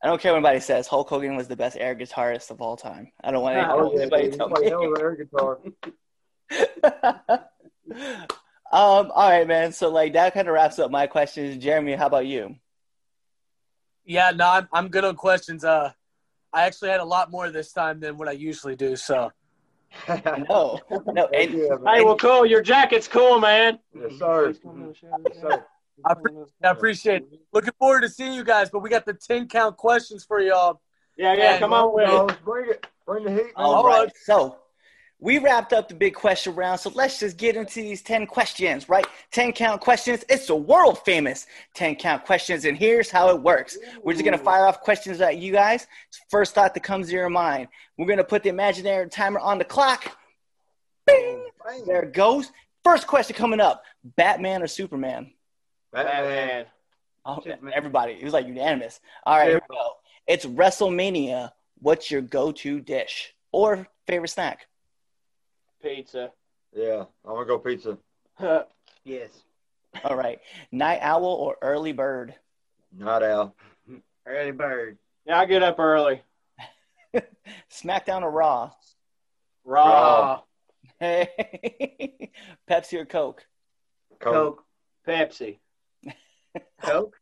I 0.02 0.06
don't 0.06 0.20
care 0.20 0.32
what 0.32 0.36
anybody 0.38 0.60
says. 0.60 0.86
Hulk 0.86 1.08
Hogan 1.08 1.34
was 1.34 1.48
the 1.48 1.56
best 1.56 1.76
air 1.80 1.94
guitarist 1.94 2.50
of 2.50 2.60
all 2.60 2.76
time. 2.76 3.10
I 3.22 3.30
don't 3.30 3.42
want, 3.42 3.56
Oh, 3.56 3.92
yeah, 3.94 4.02
anybody 4.02 4.30
to 4.30 4.36
tell 4.36 4.48
me. 4.50 4.68
hell 4.68 4.84
of 4.84 4.92
an 4.92 5.00
air 5.00 5.16
guitar. 5.16 5.58
um, 8.70 9.10
all 9.10 9.30
right, 9.30 9.48
man. 9.48 9.72
So 9.72 9.88
like 9.88 10.12
that 10.12 10.34
kind 10.34 10.46
of 10.46 10.54
wraps 10.54 10.78
up 10.78 10.90
my 10.90 11.06
questions. 11.06 11.62
Jeremy, 11.62 11.94
how 11.94 12.06
about 12.06 12.26
you? 12.26 12.56
Yeah, 14.04 14.30
no, 14.30 14.48
I'm, 14.48 14.68
I'm 14.72 14.88
good 14.88 15.04
on 15.04 15.16
questions. 15.16 15.64
Uh, 15.64 15.92
I 16.52 16.64
actually 16.64 16.90
had 16.90 17.00
a 17.00 17.04
lot 17.04 17.30
more 17.30 17.50
this 17.50 17.72
time 17.72 18.00
than 18.00 18.16
what 18.16 18.28
I 18.28 18.32
usually 18.32 18.76
do. 18.76 18.96
So 18.96 19.32
No, 20.08 20.80
no. 21.12 21.26
And, 21.28 21.52
yeah. 21.52 21.76
Hey, 21.86 22.04
well, 22.04 22.16
cool. 22.16 22.46
Your 22.46 22.62
jacket's 22.62 23.08
cool, 23.08 23.38
man. 23.40 23.78
yes, 23.94 24.18
sir. 24.18 24.54
Yes, 25.24 25.40
sir. 25.40 25.64
I, 26.04 26.14
appre- 26.14 26.46
I 26.62 26.70
appreciate 26.70 27.22
it. 27.22 27.40
Looking 27.52 27.72
forward 27.78 28.00
to 28.02 28.08
seeing 28.08 28.32
you 28.32 28.44
guys, 28.44 28.68
but 28.70 28.80
we 28.80 28.90
got 28.90 29.06
the 29.06 29.14
10 29.14 29.48
count 29.48 29.76
questions 29.76 30.24
for 30.24 30.40
y'all. 30.40 30.80
Yeah, 31.16 31.34
yeah. 31.34 31.52
Yeah, 31.54 31.58
Come 31.60 31.72
on 31.72 31.94
with 31.94 32.04
it. 32.04 32.08
Fellas, 32.08 32.36
Bring 32.44 32.70
it. 32.70 32.86
Bring 33.06 33.24
the 33.24 33.32
heat. 33.32 33.52
all 33.56 33.76
All 33.76 33.84
right. 33.86 34.04
right. 34.04 34.12
So 34.24 34.56
we 35.24 35.38
wrapped 35.38 35.72
up 35.72 35.88
the 35.88 35.94
big 35.94 36.14
question 36.14 36.54
round. 36.54 36.78
So 36.78 36.92
let's 36.94 37.18
just 37.18 37.38
get 37.38 37.56
into 37.56 37.80
these 37.80 38.02
10 38.02 38.26
questions, 38.26 38.90
right? 38.90 39.06
10 39.32 39.52
count 39.52 39.80
questions. 39.80 40.22
It's 40.28 40.48
the 40.48 40.54
world 40.54 40.98
famous 41.06 41.46
10 41.72 41.96
count 41.96 42.26
questions. 42.26 42.66
And 42.66 42.76
here's 42.76 43.10
how 43.10 43.30
it 43.30 43.40
works. 43.40 43.78
We're 44.02 44.12
just 44.12 44.22
going 44.22 44.36
to 44.36 44.44
fire 44.44 44.66
off 44.66 44.82
questions 44.82 45.22
at 45.22 45.38
you 45.38 45.50
guys. 45.50 45.86
First 46.28 46.54
thought 46.54 46.74
that 46.74 46.82
comes 46.82 47.06
to 47.06 47.14
your 47.14 47.30
mind. 47.30 47.68
We're 47.96 48.04
going 48.04 48.18
to 48.18 48.24
put 48.24 48.42
the 48.42 48.50
imaginary 48.50 49.08
timer 49.08 49.38
on 49.38 49.56
the 49.56 49.64
clock. 49.64 50.14
Bing! 51.06 51.46
Bang. 51.64 51.86
There 51.86 52.02
it 52.02 52.12
goes. 52.12 52.52
First 52.84 53.06
question 53.06 53.34
coming 53.34 53.60
up 53.60 53.82
Batman 54.16 54.62
or 54.62 54.66
Superman? 54.66 55.32
Batman. 55.90 56.14
Batman. 56.16 56.66
Oh, 57.24 57.40
Superman. 57.42 57.72
everybody. 57.74 58.12
It 58.12 58.24
was 58.24 58.34
like 58.34 58.46
unanimous. 58.46 59.00
All 59.24 59.38
right, 59.38 59.48
here 59.48 59.62
we 59.70 59.74
go. 59.74 59.92
It's 60.26 60.44
WrestleMania. 60.44 61.52
What's 61.78 62.10
your 62.10 62.20
go 62.20 62.52
to 62.52 62.78
dish 62.80 63.32
or 63.52 63.88
favorite 64.06 64.28
snack? 64.28 64.66
Pizza. 65.84 66.32
Yeah, 66.72 67.04
I'm 67.26 67.34
gonna 67.34 67.46
go 67.46 67.58
pizza. 67.58 67.98
Yes. 69.06 69.28
All 70.02 70.16
right. 70.16 70.38
Night 70.72 71.00
owl 71.02 71.26
or 71.26 71.56
early 71.60 71.92
bird? 71.92 72.34
Not 72.90 73.22
Al. 73.22 73.54
Early 74.26 74.50
bird. 74.50 74.96
Yeah, 75.26 75.38
I 75.40 75.44
get 75.44 75.62
up 75.62 75.78
early. 75.78 76.22
SmackDown 77.70 78.22
or 78.22 78.30
Raw? 78.30 78.70
Raw. 79.64 80.40
Hey. 81.00 82.30
Pepsi 82.70 82.98
or 82.98 83.04
Coke? 83.04 83.44
Coke. 84.20 84.32
Coke. 84.32 84.64
Pepsi. 85.06 85.58
Coke. 86.80 87.16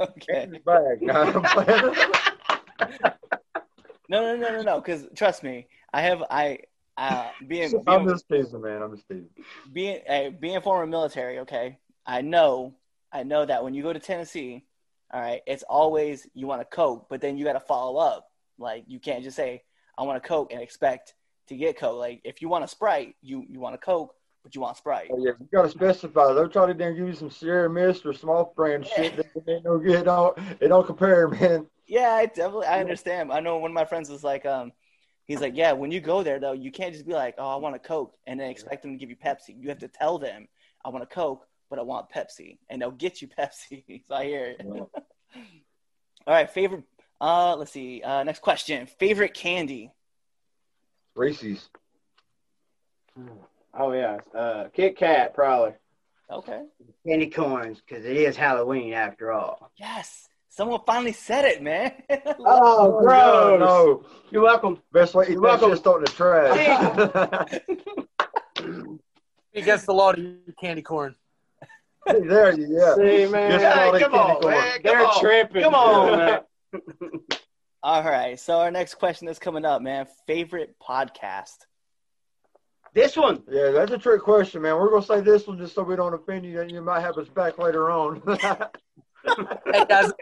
okay. 0.00 0.48
His 0.52 0.58
bag. 0.64 1.00
No, 1.02 1.12
I'm 1.12 1.42
playing. 1.42 1.94
No, 4.08 4.20
no, 4.20 4.36
no, 4.36 4.50
no, 4.50 4.62
no. 4.62 4.80
Because 4.80 5.06
trust 5.14 5.44
me, 5.44 5.68
I 5.92 6.02
have 6.02 6.24
I 6.28 6.58
uh, 6.96 7.28
being 7.46 7.72
I'm 7.86 8.04
being 8.04 8.08
just 8.08 8.28
teasing, 8.28 8.62
man. 8.62 8.82
I'm 8.82 8.94
just 8.94 9.08
teasing. 9.08 9.28
being, 9.72 10.00
uh, 10.08 10.30
being 10.30 10.60
former 10.60 10.86
military. 10.86 11.40
Okay, 11.40 11.78
I 12.06 12.22
know 12.22 12.74
I 13.12 13.22
know 13.22 13.44
that 13.44 13.64
when 13.64 13.74
you 13.74 13.82
go 13.82 13.92
to 13.92 14.00
Tennessee, 14.00 14.64
all 15.12 15.20
right, 15.20 15.42
it's 15.46 15.62
always 15.64 16.26
you 16.34 16.46
want 16.46 16.62
a 16.62 16.66
Coke, 16.66 17.06
but 17.08 17.20
then 17.20 17.36
you 17.36 17.44
got 17.44 17.54
to 17.54 17.60
follow 17.60 17.98
up. 17.98 18.28
Like 18.58 18.84
you 18.86 18.98
can't 18.98 19.24
just 19.24 19.36
say 19.36 19.62
I 19.98 20.02
want 20.02 20.18
a 20.18 20.20
Coke 20.20 20.52
and 20.52 20.62
expect 20.62 21.14
to 21.48 21.56
get 21.56 21.78
Coke. 21.78 21.98
Like 21.98 22.20
if 22.24 22.42
you 22.42 22.48
want 22.48 22.64
a 22.64 22.68
Sprite, 22.68 23.16
you 23.22 23.44
you 23.48 23.60
want 23.60 23.74
a 23.74 23.78
Coke, 23.78 24.14
but 24.42 24.54
you 24.54 24.60
want 24.60 24.76
Sprite. 24.76 25.10
Oh, 25.12 25.18
yeah, 25.18 25.32
you 25.38 25.48
gotta 25.52 25.68
specify. 25.68 26.32
They'll 26.32 26.48
try 26.48 26.66
to 26.66 26.74
then 26.74 26.96
give 26.96 27.06
you 27.06 27.14
some 27.14 27.30
Sierra 27.30 27.68
Mist 27.68 28.06
or 28.06 28.12
small 28.12 28.52
brand 28.56 28.86
shit 28.86 29.16
that 29.16 29.26
ain't 29.48 29.64
no 29.64 29.78
good. 29.78 30.00
It 30.00 30.04
don't, 30.04 30.38
it 30.60 30.68
don't 30.68 30.86
compare, 30.86 31.28
man. 31.28 31.66
Yeah, 31.86 32.12
I 32.12 32.26
definitely 32.26 32.66
I 32.66 32.80
understand. 32.80 33.32
I 33.32 33.40
know 33.40 33.58
one 33.58 33.70
of 33.70 33.74
my 33.74 33.84
friends 33.84 34.08
was 34.08 34.24
like, 34.24 34.46
um, 34.46 34.72
he's 35.26 35.40
like, 35.40 35.56
yeah, 35.56 35.72
when 35.72 35.90
you 35.90 36.00
go 36.00 36.22
there 36.22 36.38
though, 36.38 36.52
you 36.52 36.70
can't 36.70 36.92
just 36.92 37.06
be 37.06 37.12
like, 37.12 37.34
oh, 37.38 37.48
I 37.48 37.56
want 37.56 37.76
a 37.76 37.78
Coke, 37.78 38.14
and 38.26 38.38
then 38.38 38.50
expect 38.50 38.82
them 38.82 38.92
to 38.92 38.98
give 38.98 39.10
you 39.10 39.16
Pepsi. 39.16 39.60
You 39.60 39.68
have 39.68 39.78
to 39.80 39.88
tell 39.88 40.18
them, 40.18 40.48
I 40.84 40.88
want 40.88 41.02
a 41.02 41.06
Coke, 41.06 41.46
but 41.70 41.78
I 41.78 41.82
want 41.82 42.10
Pepsi, 42.10 42.58
and 42.68 42.80
they'll 42.80 42.90
get 42.90 43.22
you 43.22 43.28
Pepsi. 43.38 44.02
so 44.08 44.14
I 44.14 44.24
hear 44.24 44.46
it. 44.46 44.62
Yeah. 44.64 44.80
All 46.26 46.34
right, 46.34 46.50
favorite. 46.50 46.84
Uh, 47.20 47.56
let's 47.56 47.72
see. 47.72 48.02
Uh, 48.02 48.24
next 48.24 48.40
question. 48.40 48.86
Favorite 48.98 49.34
candy. 49.34 49.90
Reese's. 51.14 51.68
Oh 53.74 53.92
yeah. 53.92 54.18
Uh, 54.34 54.64
Kit 54.72 54.96
Kat 54.96 55.34
probably. 55.34 55.74
Okay. 56.30 56.62
Candy 57.06 57.28
corns, 57.28 57.82
because 57.86 58.04
it 58.04 58.16
is 58.16 58.36
Halloween 58.36 58.94
after 58.94 59.32
all. 59.32 59.70
Yes. 59.76 60.28
Someone 60.54 60.80
finally 60.86 61.12
said 61.12 61.46
it, 61.46 61.62
man. 61.62 61.92
Oh, 62.44 62.98
oh, 62.98 63.00
no, 63.00 63.56
no. 63.56 64.04
You're 64.30 64.42
welcome. 64.42 64.82
Best 64.92 65.14
way 65.14 65.28
You're 65.30 65.40
that 65.40 65.60
welcome. 65.60 65.70
shit 65.70 65.78
starting 65.78 66.06
to 66.06 66.12
trash. 66.12 67.60
Against 69.54 69.86
the 69.86 69.94
law 69.94 70.12
to 70.12 70.20
eat 70.20 70.54
candy 70.60 70.82
corn. 70.82 71.14
Hey, 72.06 72.20
there 72.20 72.52
you 72.52 72.66
yeah. 72.68 72.94
See, 72.96 73.30
man. 73.32 73.52
Just 73.52 73.74
call 73.74 73.94
it 73.94 74.00
come 74.00 74.14
on, 74.14 74.50
man. 74.50 74.72
Come 74.72 74.80
They're 74.84 75.06
on. 75.06 75.20
tripping. 75.20 75.62
Come 75.62 75.74
on, 75.74 76.18
man. 76.18 76.40
All 77.82 78.02
right. 78.02 78.38
So 78.38 78.58
our 78.58 78.70
next 78.70 78.96
question 78.96 79.28
is 79.28 79.38
coming 79.38 79.64
up, 79.64 79.80
man. 79.80 80.06
Favorite 80.26 80.76
podcast? 80.86 81.56
This 82.92 83.16
one. 83.16 83.42
Yeah, 83.48 83.70
that's 83.70 83.92
a 83.92 83.98
trick 83.98 84.20
question, 84.20 84.60
man. 84.60 84.76
We're 84.76 84.90
gonna 84.90 85.02
say 85.02 85.20
this 85.22 85.46
one 85.46 85.56
just 85.56 85.74
so 85.74 85.82
we 85.82 85.96
don't 85.96 86.12
offend 86.12 86.44
you, 86.44 86.60
and 86.60 86.70
you 86.70 86.82
might 86.82 87.00
have 87.00 87.16
us 87.16 87.28
back 87.28 87.56
later 87.58 87.90
on. 87.90 88.20
Hey 89.24 89.84
guys, 89.88 90.12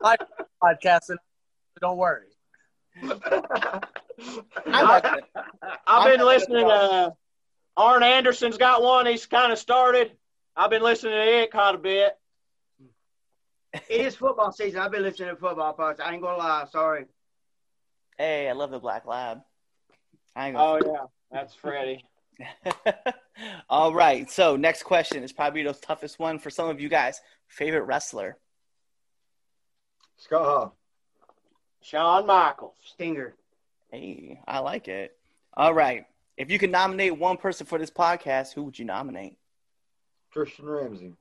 my 0.00 0.16
podcasting. 0.62 1.16
Don't 1.80 1.96
worry. 1.96 2.26
I, 3.02 3.80
I've 4.66 6.10
been 6.10 6.20
I'm- 6.20 6.26
listening 6.26 6.66
to 6.66 6.72
uh, 6.72 7.10
Arn 7.76 8.02
Anderson's 8.02 8.58
got 8.58 8.82
one. 8.82 9.06
He's 9.06 9.26
kind 9.26 9.52
of 9.52 9.58
started. 9.58 10.12
I've 10.54 10.70
been 10.70 10.82
listening 10.82 11.14
to 11.14 11.42
it 11.42 11.50
quite 11.50 11.74
a 11.74 11.78
bit. 11.78 12.12
It 13.88 14.00
is 14.02 14.14
football 14.14 14.52
season. 14.52 14.80
I've 14.80 14.90
been 14.92 15.02
listening 15.02 15.30
to 15.30 15.36
football 15.36 15.74
podcasts. 15.74 16.00
I 16.00 16.12
ain't 16.12 16.22
gonna 16.22 16.36
lie. 16.36 16.66
Sorry. 16.70 17.06
Hey, 18.18 18.48
I 18.48 18.52
love 18.52 18.70
the 18.70 18.78
Black 18.78 19.06
Lab. 19.06 19.40
I 20.36 20.48
ain't 20.48 20.56
Oh 20.58 20.78
gonna... 20.78 20.92
yeah, 20.92 21.04
that's 21.30 21.54
Freddie. 21.54 22.04
All 23.70 23.94
right. 23.94 24.30
So 24.30 24.56
next 24.56 24.82
question 24.82 25.22
is 25.22 25.32
probably 25.32 25.62
the 25.62 25.72
toughest 25.72 26.18
one 26.18 26.38
for 26.38 26.50
some 26.50 26.68
of 26.68 26.80
you 26.80 26.90
guys. 26.90 27.20
Favorite 27.48 27.84
wrestler? 27.84 28.36
Scott 30.22 30.44
Hall. 30.44 30.76
Shawn 31.80 32.26
Michaels. 32.26 32.76
Stinger. 32.84 33.34
Hey, 33.90 34.40
I 34.46 34.60
like 34.60 34.86
it. 34.86 35.16
All 35.54 35.74
right. 35.74 36.06
If 36.36 36.48
you 36.48 36.60
could 36.60 36.70
nominate 36.70 37.18
one 37.18 37.36
person 37.36 37.66
for 37.66 37.76
this 37.76 37.90
podcast, 37.90 38.54
who 38.54 38.62
would 38.62 38.78
you 38.78 38.84
nominate? 38.84 39.36
Christian 40.32 40.66
Ramsey. 40.66 41.14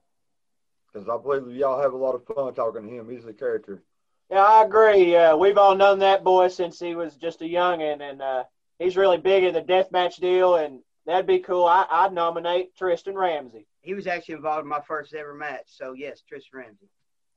Because 0.94 1.10
I 1.10 1.18
believe 1.18 1.56
y'all 1.56 1.82
have 1.82 1.94
a 1.94 1.98
lot 1.98 2.14
of 2.14 2.26
fun 2.26 2.54
talking 2.54 2.84
to 2.84 2.96
him. 2.96 3.10
He's 3.10 3.24
the 3.24 3.34
character. 3.34 3.82
Yeah, 4.30 4.44
I 4.44 4.66
agree. 4.66 5.16
Uh, 5.16 5.36
we've 5.36 5.58
all 5.58 5.76
known 5.76 6.00
that 6.00 6.24
boy 6.24 6.50
since 6.50 6.80
he 6.80 6.94
was 6.94 7.16
just 7.16 7.42
a 7.42 7.46
youngin', 7.46 8.08
and 8.08 8.22
uh, 8.22 8.44
he's 8.78 8.96
really 8.98 9.18
big 9.18 9.44
in 9.44 9.56
the 9.56 9.64
deathmatch 9.64 10.18
deal, 10.18 10.56
and 10.56 10.80
that'd 11.08 11.26
be 11.26 11.40
cool. 11.40 11.66
I, 11.66 11.88
I'd 11.90 12.14
nominate 12.14 12.76
Tristan 12.78 13.16
Ramsey. 13.16 13.66
He 13.82 13.96
was 13.96 14.06
actually 14.06 14.36
involved 14.36 14.64
in 14.64 14.70
my 14.70 14.82
first 14.82 15.16
ever 15.16 15.34
match. 15.34 15.66
So 15.66 15.94
yes, 15.94 16.22
Tristan 16.22 16.60
Ramsey. 16.60 16.88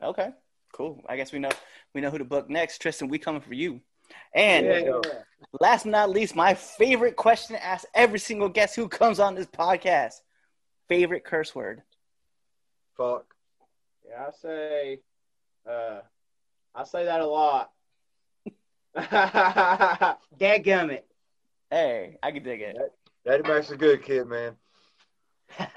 Okay. 0.03 0.31
Cool. 0.75 1.01
I 1.09 1.17
guess 1.17 1.31
we 1.33 1.39
know 1.39 1.51
we 1.95 2.01
know 2.01 2.11
who 2.11 2.19
to 2.19 2.25
book 2.25 2.51
next. 2.51 2.79
Tristan, 2.79 3.09
we 3.09 3.17
coming 3.19 3.41
for 3.41 3.55
you. 3.55 3.81
And 4.35 4.67
Yeah. 4.67 5.01
last 5.61 5.85
but 5.85 5.91
not 5.91 6.11
least, 6.11 6.35
my 6.35 6.55
favorite 6.55 7.15
question 7.15 7.55
to 7.55 7.65
ask 7.65 7.87
every 7.95 8.19
single 8.19 8.49
guest 8.49 8.75
who 8.75 8.89
comes 8.89 9.21
on 9.21 9.37
this 9.37 9.47
podcast. 9.47 10.15
Favorite 10.89 11.25
curse 11.25 11.55
word. 11.55 11.83
Fuck. 12.97 13.25
Yeah, 14.09 14.27
I 14.27 14.31
say, 14.33 15.01
uh, 15.69 16.01
I 16.75 16.85
say 16.85 17.05
that 17.05 17.21
a 17.21 17.27
lot. 17.27 17.71
Dadgummit. 20.39 21.03
Hey, 21.71 22.19
I 22.21 22.33
can 22.33 22.43
dig 22.43 22.61
it. 22.63 22.77
Daddy 23.25 23.43
Mac's 23.49 23.71
a 23.71 23.77
good 23.77 24.03
kid, 24.03 24.27
man. 24.27 24.57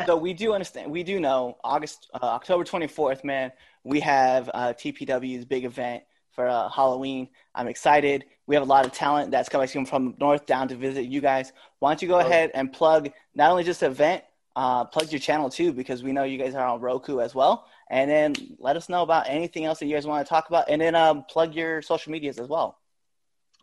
so 0.07 0.17
we 0.17 0.33
do 0.33 0.53
understand. 0.53 0.91
We 0.91 1.03
do 1.03 1.19
know 1.19 1.57
August, 1.63 2.09
uh, 2.15 2.19
October 2.25 2.63
twenty 2.63 2.87
fourth, 2.87 3.23
man. 3.23 3.51
We 3.87 4.01
have 4.01 4.51
uh, 4.53 4.73
TPW's 4.73 5.45
big 5.45 5.63
event 5.63 6.03
for 6.31 6.45
uh, 6.45 6.67
Halloween. 6.67 7.29
I'm 7.55 7.69
excited. 7.69 8.25
We 8.45 8.53
have 8.55 8.63
a 8.63 8.67
lot 8.67 8.85
of 8.85 8.91
talent 8.91 9.31
that's 9.31 9.47
coming 9.47 9.85
from 9.85 10.13
north 10.19 10.45
down 10.45 10.67
to 10.67 10.75
visit 10.75 11.05
you 11.05 11.21
guys. 11.21 11.53
Why 11.79 11.91
don't 11.91 12.01
you 12.01 12.09
go 12.09 12.19
ahead 12.19 12.51
and 12.53 12.71
plug 12.73 13.09
not 13.33 13.49
only 13.49 13.63
just 13.63 13.79
the 13.79 13.85
event, 13.85 14.25
uh, 14.57 14.83
plug 14.83 15.09
your 15.09 15.21
channel 15.21 15.49
too, 15.49 15.71
because 15.71 16.03
we 16.03 16.11
know 16.11 16.25
you 16.25 16.37
guys 16.37 16.53
are 16.53 16.67
on 16.67 16.81
Roku 16.81 17.21
as 17.21 17.33
well. 17.33 17.65
And 17.89 18.11
then 18.11 18.35
let 18.59 18.75
us 18.75 18.89
know 18.89 19.03
about 19.03 19.29
anything 19.29 19.63
else 19.63 19.79
that 19.79 19.85
you 19.85 19.95
guys 19.95 20.05
want 20.05 20.25
to 20.25 20.29
talk 20.29 20.49
about, 20.49 20.69
and 20.69 20.81
then 20.81 20.93
um, 20.93 21.23
plug 21.23 21.55
your 21.55 21.81
social 21.81 22.11
medias 22.11 22.39
as 22.39 22.49
well. 22.49 22.79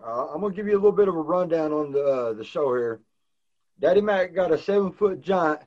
Uh, 0.03 0.29
I'm 0.29 0.41
gonna 0.41 0.55
give 0.55 0.67
you 0.67 0.73
a 0.73 0.81
little 0.81 0.91
bit 0.91 1.09
of 1.09 1.17
a 1.17 1.21
rundown 1.21 1.71
on 1.71 1.93
the 1.93 2.03
uh, 2.03 2.33
the 2.33 2.45
show 2.45 2.75
here. 2.75 3.03
Daddy 3.79 4.01
Mac 4.01 4.35
got 4.35 4.53
a 4.53 4.59
seven 4.59 4.91
foot 4.91 5.21
giant, 5.21 5.61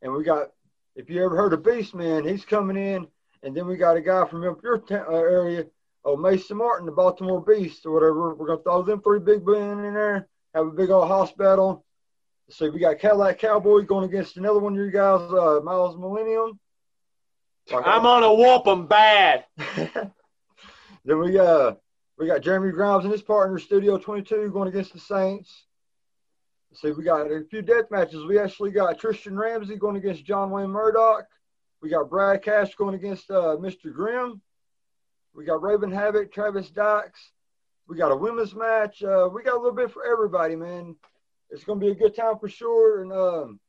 and 0.00 0.14
we 0.14 0.24
got 0.24 0.52
if 0.94 1.10
you 1.10 1.22
ever 1.22 1.36
heard 1.36 1.52
of 1.52 1.60
Beastman, 1.60 2.26
he's 2.28 2.46
coming 2.46 2.78
in, 2.78 3.06
and 3.42 3.56
then 3.56 3.66
we 3.66 3.76
got 3.76 3.96
a 3.96 4.00
guy 4.00 4.26
from 4.26 4.46
up 4.46 4.62
your 4.62 4.78
ta- 4.78 5.06
uh, 5.08 5.14
area, 5.14 5.66
oh 6.04 6.16
Mason 6.16 6.56
Martin, 6.56 6.86
the 6.86 6.92
Baltimore 6.92 7.44
Beast 7.44 7.86
or 7.86 7.92
whatever. 7.92 8.34
We're 8.34 8.46
gonna 8.46 8.62
throw 8.62 8.82
them 8.82 9.02
three 9.02 9.20
big 9.20 9.46
men 9.46 9.84
in 9.84 9.94
there, 9.94 10.28
have 10.54 10.66
a 10.66 10.70
big 10.70 10.90
old 10.90 11.08
house 11.08 11.32
battle. 11.32 11.84
So 12.48 12.70
we 12.70 12.78
got 12.78 12.98
Cadillac 12.98 13.38
Cowboy 13.38 13.82
going 13.82 14.04
against 14.04 14.36
another 14.36 14.60
one 14.60 14.78
of 14.78 14.84
you 14.84 14.90
guys, 14.90 15.20
uh, 15.32 15.60
Miles 15.64 15.96
Millennium. 15.96 16.58
I'm 17.72 18.02
gonna 18.02 18.32
whoop 18.32 18.66
him 18.66 18.86
bad. 18.86 19.44
then 21.04 21.18
we 21.18 21.32
got 21.32 21.78
we 22.18 22.26
got 22.26 22.40
Jeremy 22.40 22.72
Grimes 22.72 23.04
and 23.04 23.12
his 23.12 23.22
partner 23.22 23.58
Studio 23.58 23.98
22 23.98 24.50
going 24.50 24.68
against 24.68 24.92
the 24.92 25.00
Saints. 25.00 25.64
See, 26.74 26.90
we 26.90 27.04
got 27.04 27.30
a 27.30 27.42
few 27.50 27.62
death 27.62 27.86
matches. 27.90 28.24
We 28.24 28.38
actually 28.38 28.70
got 28.70 28.98
Tristan 28.98 29.36
Ramsey 29.36 29.76
going 29.76 29.96
against 29.96 30.24
John 30.24 30.50
Wayne 30.50 30.70
Murdoch. 30.70 31.24
We 31.82 31.90
got 31.90 32.10
Brad 32.10 32.42
Cash 32.42 32.74
going 32.74 32.94
against 32.94 33.30
uh, 33.30 33.56
Mr. 33.60 33.92
Grimm. 33.92 34.40
We 35.34 35.44
got 35.44 35.62
Raven 35.62 35.92
Havoc, 35.92 36.32
Travis 36.32 36.70
Dykes. 36.70 37.32
We 37.88 37.96
got 37.96 38.10
a 38.10 38.16
women's 38.16 38.54
match. 38.54 39.02
Uh, 39.02 39.28
we 39.32 39.42
got 39.42 39.54
a 39.54 39.60
little 39.60 39.76
bit 39.76 39.92
for 39.92 40.04
everybody, 40.04 40.56
man. 40.56 40.96
It's 41.50 41.64
going 41.64 41.78
to 41.78 41.86
be 41.86 41.92
a 41.92 41.94
good 41.94 42.16
time 42.16 42.38
for 42.38 42.48
sure. 42.48 43.02
And 43.02 43.12
um, 43.12 43.60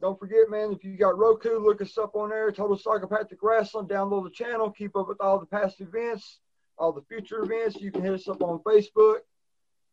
don't 0.00 0.18
forget, 0.18 0.48
man, 0.48 0.72
if 0.72 0.82
you 0.82 0.96
got 0.96 1.18
Roku, 1.18 1.58
look 1.58 1.82
us 1.82 1.98
up 1.98 2.16
on 2.16 2.30
there. 2.30 2.50
Total 2.50 2.76
Psychopathic 2.76 3.38
Wrestling. 3.42 3.86
Download 3.86 4.24
the 4.24 4.30
channel. 4.30 4.70
Keep 4.70 4.96
up 4.96 5.08
with 5.08 5.20
all 5.20 5.38
the 5.38 5.46
past 5.46 5.80
events, 5.80 6.40
all 6.78 6.92
the 6.92 7.02
future 7.02 7.42
events. 7.42 7.76
You 7.76 7.92
can 7.92 8.02
hit 8.02 8.14
us 8.14 8.26
up 8.26 8.42
on 8.42 8.60
Facebook. 8.60 9.18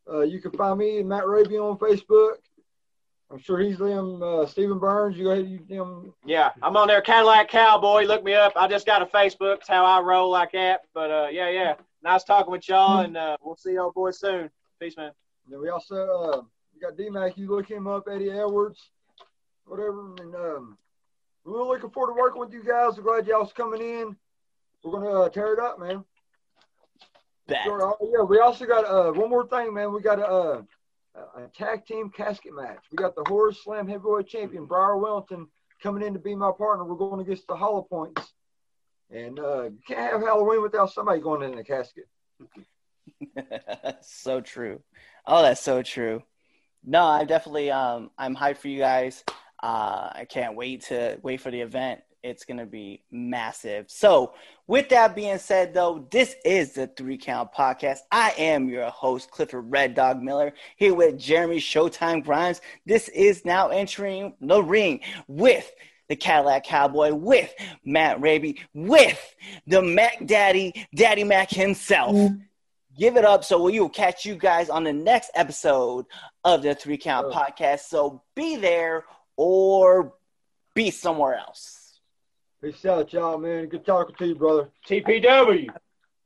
Uh, 0.10 0.22
you 0.22 0.40
can 0.40 0.52
find 0.52 0.80
me, 0.80 1.00
and 1.00 1.10
Matt 1.10 1.28
Raby, 1.28 1.58
on 1.58 1.78
Facebook. 1.78 2.38
I'm 3.30 3.40
sure 3.40 3.60
he's 3.60 3.78
them. 3.78 4.24
Uh, 4.24 4.46
Stephen 4.46 4.80
Burns. 4.80 5.18
You 5.18 5.26
go 5.26 5.32
ahead. 5.32 5.48
You 5.48 5.60
them. 5.68 6.14
Yeah, 6.26 6.52
I'm 6.62 6.78
on 6.78 6.88
there, 6.88 7.02
Cadillac 7.02 7.50
Cowboy. 7.50 8.04
Look 8.04 8.24
me 8.24 8.34
up. 8.34 8.54
I 8.56 8.68
just 8.68 8.86
got 8.86 9.02
a 9.02 9.06
Facebook. 9.06 9.58
It's 9.58 9.68
how 9.68 9.86
I 9.86 10.02
roll 10.02 10.30
like 10.30 10.54
that. 10.54 10.82
But 10.94 11.12
uh, 11.12 11.28
yeah, 11.32 11.50
yeah. 11.50 11.76
Nice 12.04 12.24
talking 12.24 12.52
with 12.52 12.70
y'all, 12.70 13.02
and 13.02 13.18
uh, 13.18 13.36
we'll 13.42 13.58
see 13.58 13.74
y'all 13.74 13.92
boys 13.92 14.20
soon. 14.20 14.50
Peace, 14.80 14.96
man. 14.96 15.12
Then 15.50 15.60
we 15.60 15.70
also 15.70 15.96
uh, 15.96 16.42
we 16.74 16.80
got 16.80 16.96
D-Mac. 16.96 17.38
You 17.38 17.50
look 17.50 17.70
him 17.70 17.88
up, 17.88 18.08
Eddie 18.10 18.32
Edwards, 18.32 18.92
whatever. 19.66 20.14
And 20.22 20.34
um, 20.36 20.78
we're 21.44 21.58
really 21.58 21.70
looking 21.70 21.90
forward 21.90 22.14
to 22.14 22.20
working 22.20 22.40
with 22.40 22.54
you 22.54 22.64
guys. 22.64 22.96
We're 22.96 23.04
glad 23.04 23.28
y'all's 23.28 23.52
coming 23.52 23.82
in. 23.82 24.16
We're 24.84 24.92
gonna 24.92 25.22
uh, 25.22 25.30
tear 25.30 25.54
it 25.54 25.60
up, 25.60 25.80
man. 25.80 26.06
Sure. 27.64 27.82
Oh, 27.82 27.98
yeah, 28.14 28.24
we 28.24 28.40
also 28.40 28.66
got 28.66 28.86
uh, 28.86 29.12
one 29.12 29.30
more 29.30 29.48
thing, 29.48 29.74
man. 29.74 29.94
We 29.94 30.02
got 30.02 30.20
a, 30.20 30.28
uh, 30.28 30.62
a 31.18 31.48
tag 31.56 31.86
team 31.86 32.10
casket 32.10 32.54
match. 32.56 32.84
We 32.92 32.96
got 32.96 33.16
the 33.16 33.24
Horror 33.28 33.54
Slam 33.54 33.88
Heavyweight 33.88 34.28
Champion 34.28 34.66
Briar 34.66 34.98
Wellington 34.98 35.48
coming 35.82 36.06
in 36.06 36.14
to 36.14 36.20
be 36.20 36.36
my 36.36 36.52
partner. 36.58 36.86
We're 36.86 36.96
going 36.96 37.22
against 37.22 37.48
the 37.48 37.56
Hollow 37.56 37.82
Points, 37.84 38.34
and 39.10 39.40
uh, 39.40 39.64
you 39.64 39.80
can't 39.88 40.14
have 40.14 40.22
Halloween 40.22 40.62
without 40.62 40.92
somebody 40.92 41.22
going 41.22 41.44
in 41.44 41.56
the 41.56 41.64
casket. 41.64 42.08
so 44.02 44.42
true. 44.42 44.82
Oh, 45.26 45.42
that's 45.42 45.62
so 45.62 45.82
true. 45.82 46.24
No, 46.84 47.04
I 47.04 47.26
definitely 47.26 47.72
um 47.72 48.12
I'm 48.18 48.36
hyped 48.36 48.58
for 48.58 48.68
you 48.68 48.80
guys. 48.80 49.24
Uh 49.62 50.10
I 50.14 50.28
can't 50.30 50.56
wait 50.56 50.84
to 50.86 51.20
wait 51.22 51.42
for 51.42 51.52
the 51.52 51.62
event. 51.62 52.02
It's 52.28 52.44
gonna 52.44 52.66
be 52.66 53.04
massive. 53.10 53.90
So 53.90 54.34
with 54.68 54.90
that 54.90 55.16
being 55.16 55.38
said 55.38 55.74
though, 55.74 56.06
this 56.12 56.36
is 56.44 56.74
the 56.74 56.88
three 56.88 57.18
count 57.18 57.54
podcast. 57.54 58.00
I 58.12 58.34
am 58.38 58.68
your 58.68 58.90
host, 58.90 59.32
Clifford 59.32 59.72
Red 59.72 59.96
Dog 59.96 60.22
Miller, 60.22 60.54
here 60.76 60.94
with 60.94 61.18
Jeremy 61.18 61.58
Showtime 61.58 62.26
Grimes. 62.26 62.60
This 62.86 63.08
is 63.10 63.46
now 63.46 63.70
entering 63.70 64.34
the 64.42 64.62
ring 64.62 65.00
with 65.30 65.72
the 66.10 66.18
Cadillac 66.18 66.66
Cowboy, 66.66 67.14
with 67.14 67.54
Matt 67.86 68.20
Raby, 68.20 68.62
with 68.74 69.36
the 69.66 69.82
Mac 69.82 70.26
Daddy, 70.26 70.86
Daddy 70.94 71.24
Mac 71.24 71.50
himself 71.50 72.14
mm-hmm. 72.14 72.36
give 73.00 73.16
it 73.16 73.24
up 73.24 73.46
so 73.46 73.64
we 73.64 73.80
will 73.80 73.88
catch 73.88 74.26
you 74.26 74.36
guys 74.36 74.70
on 74.70 74.84
the 74.84 74.94
next 74.94 75.32
episode 75.34 76.06
of 76.44 76.62
the 76.62 76.76
three 76.76 76.98
count 76.98 77.28
Oh. 77.30 77.34
podcast 77.34 77.82
so 77.82 78.22
be 78.36 78.58
there 78.58 79.06
or 79.38 80.14
be 80.76 80.92
somewhere 80.92 81.36
else 81.36 81.77
Peace 82.60 82.86
out, 82.86 83.14
y'all, 83.14 83.38
man. 83.38 83.68
Good 83.68 83.86
talking 83.86 84.16
to 84.16 84.26
you, 84.26 84.34
brother. 84.34 84.70
TPW. 84.88 85.70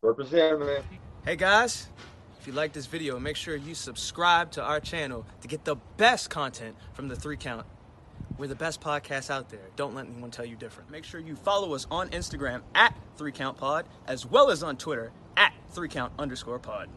Represent, 0.02 0.62
man. 0.62 0.82
Hey 1.26 1.36
guys, 1.36 1.90
if 2.40 2.48
you 2.48 2.54
like 2.54 2.72
this 2.72 2.86
video, 2.86 3.20
make 3.20 3.36
sure 3.36 3.58
you 3.58 3.76
subscribe 3.76 4.50
to 4.52 4.64
our 4.64 4.80
channel 4.80 5.26
to 5.42 5.50
get 5.50 5.66
the 5.66 5.76
best 5.98 6.30
content 6.30 6.78
from 6.94 7.10
the 7.10 7.18
three 7.18 7.36
count. 7.36 7.66
We're 8.38 8.48
the 8.48 8.56
best 8.56 8.80
podcast 8.80 9.30
out 9.30 9.50
there. 9.50 9.60
Don't 9.76 9.94
let 9.94 10.08
anyone 10.08 10.32
tell 10.32 10.46
you 10.46 10.56
different. 10.56 10.90
Make 10.90 11.04
sure 11.04 11.20
you 11.20 11.36
follow 11.36 11.76
us 11.76 11.86
on 11.92 12.08
Instagram 12.12 12.62
at 12.76 12.96
three 13.18 13.34
count 13.34 13.58
pod 13.58 13.86
as 14.08 14.26
well 14.26 14.52
as 14.52 14.64
on 14.64 14.78
Twitter 14.78 15.12
at 15.36 15.54
three 15.72 15.90
count 15.90 16.14
underscore 16.18 16.60
pod. 16.60 16.88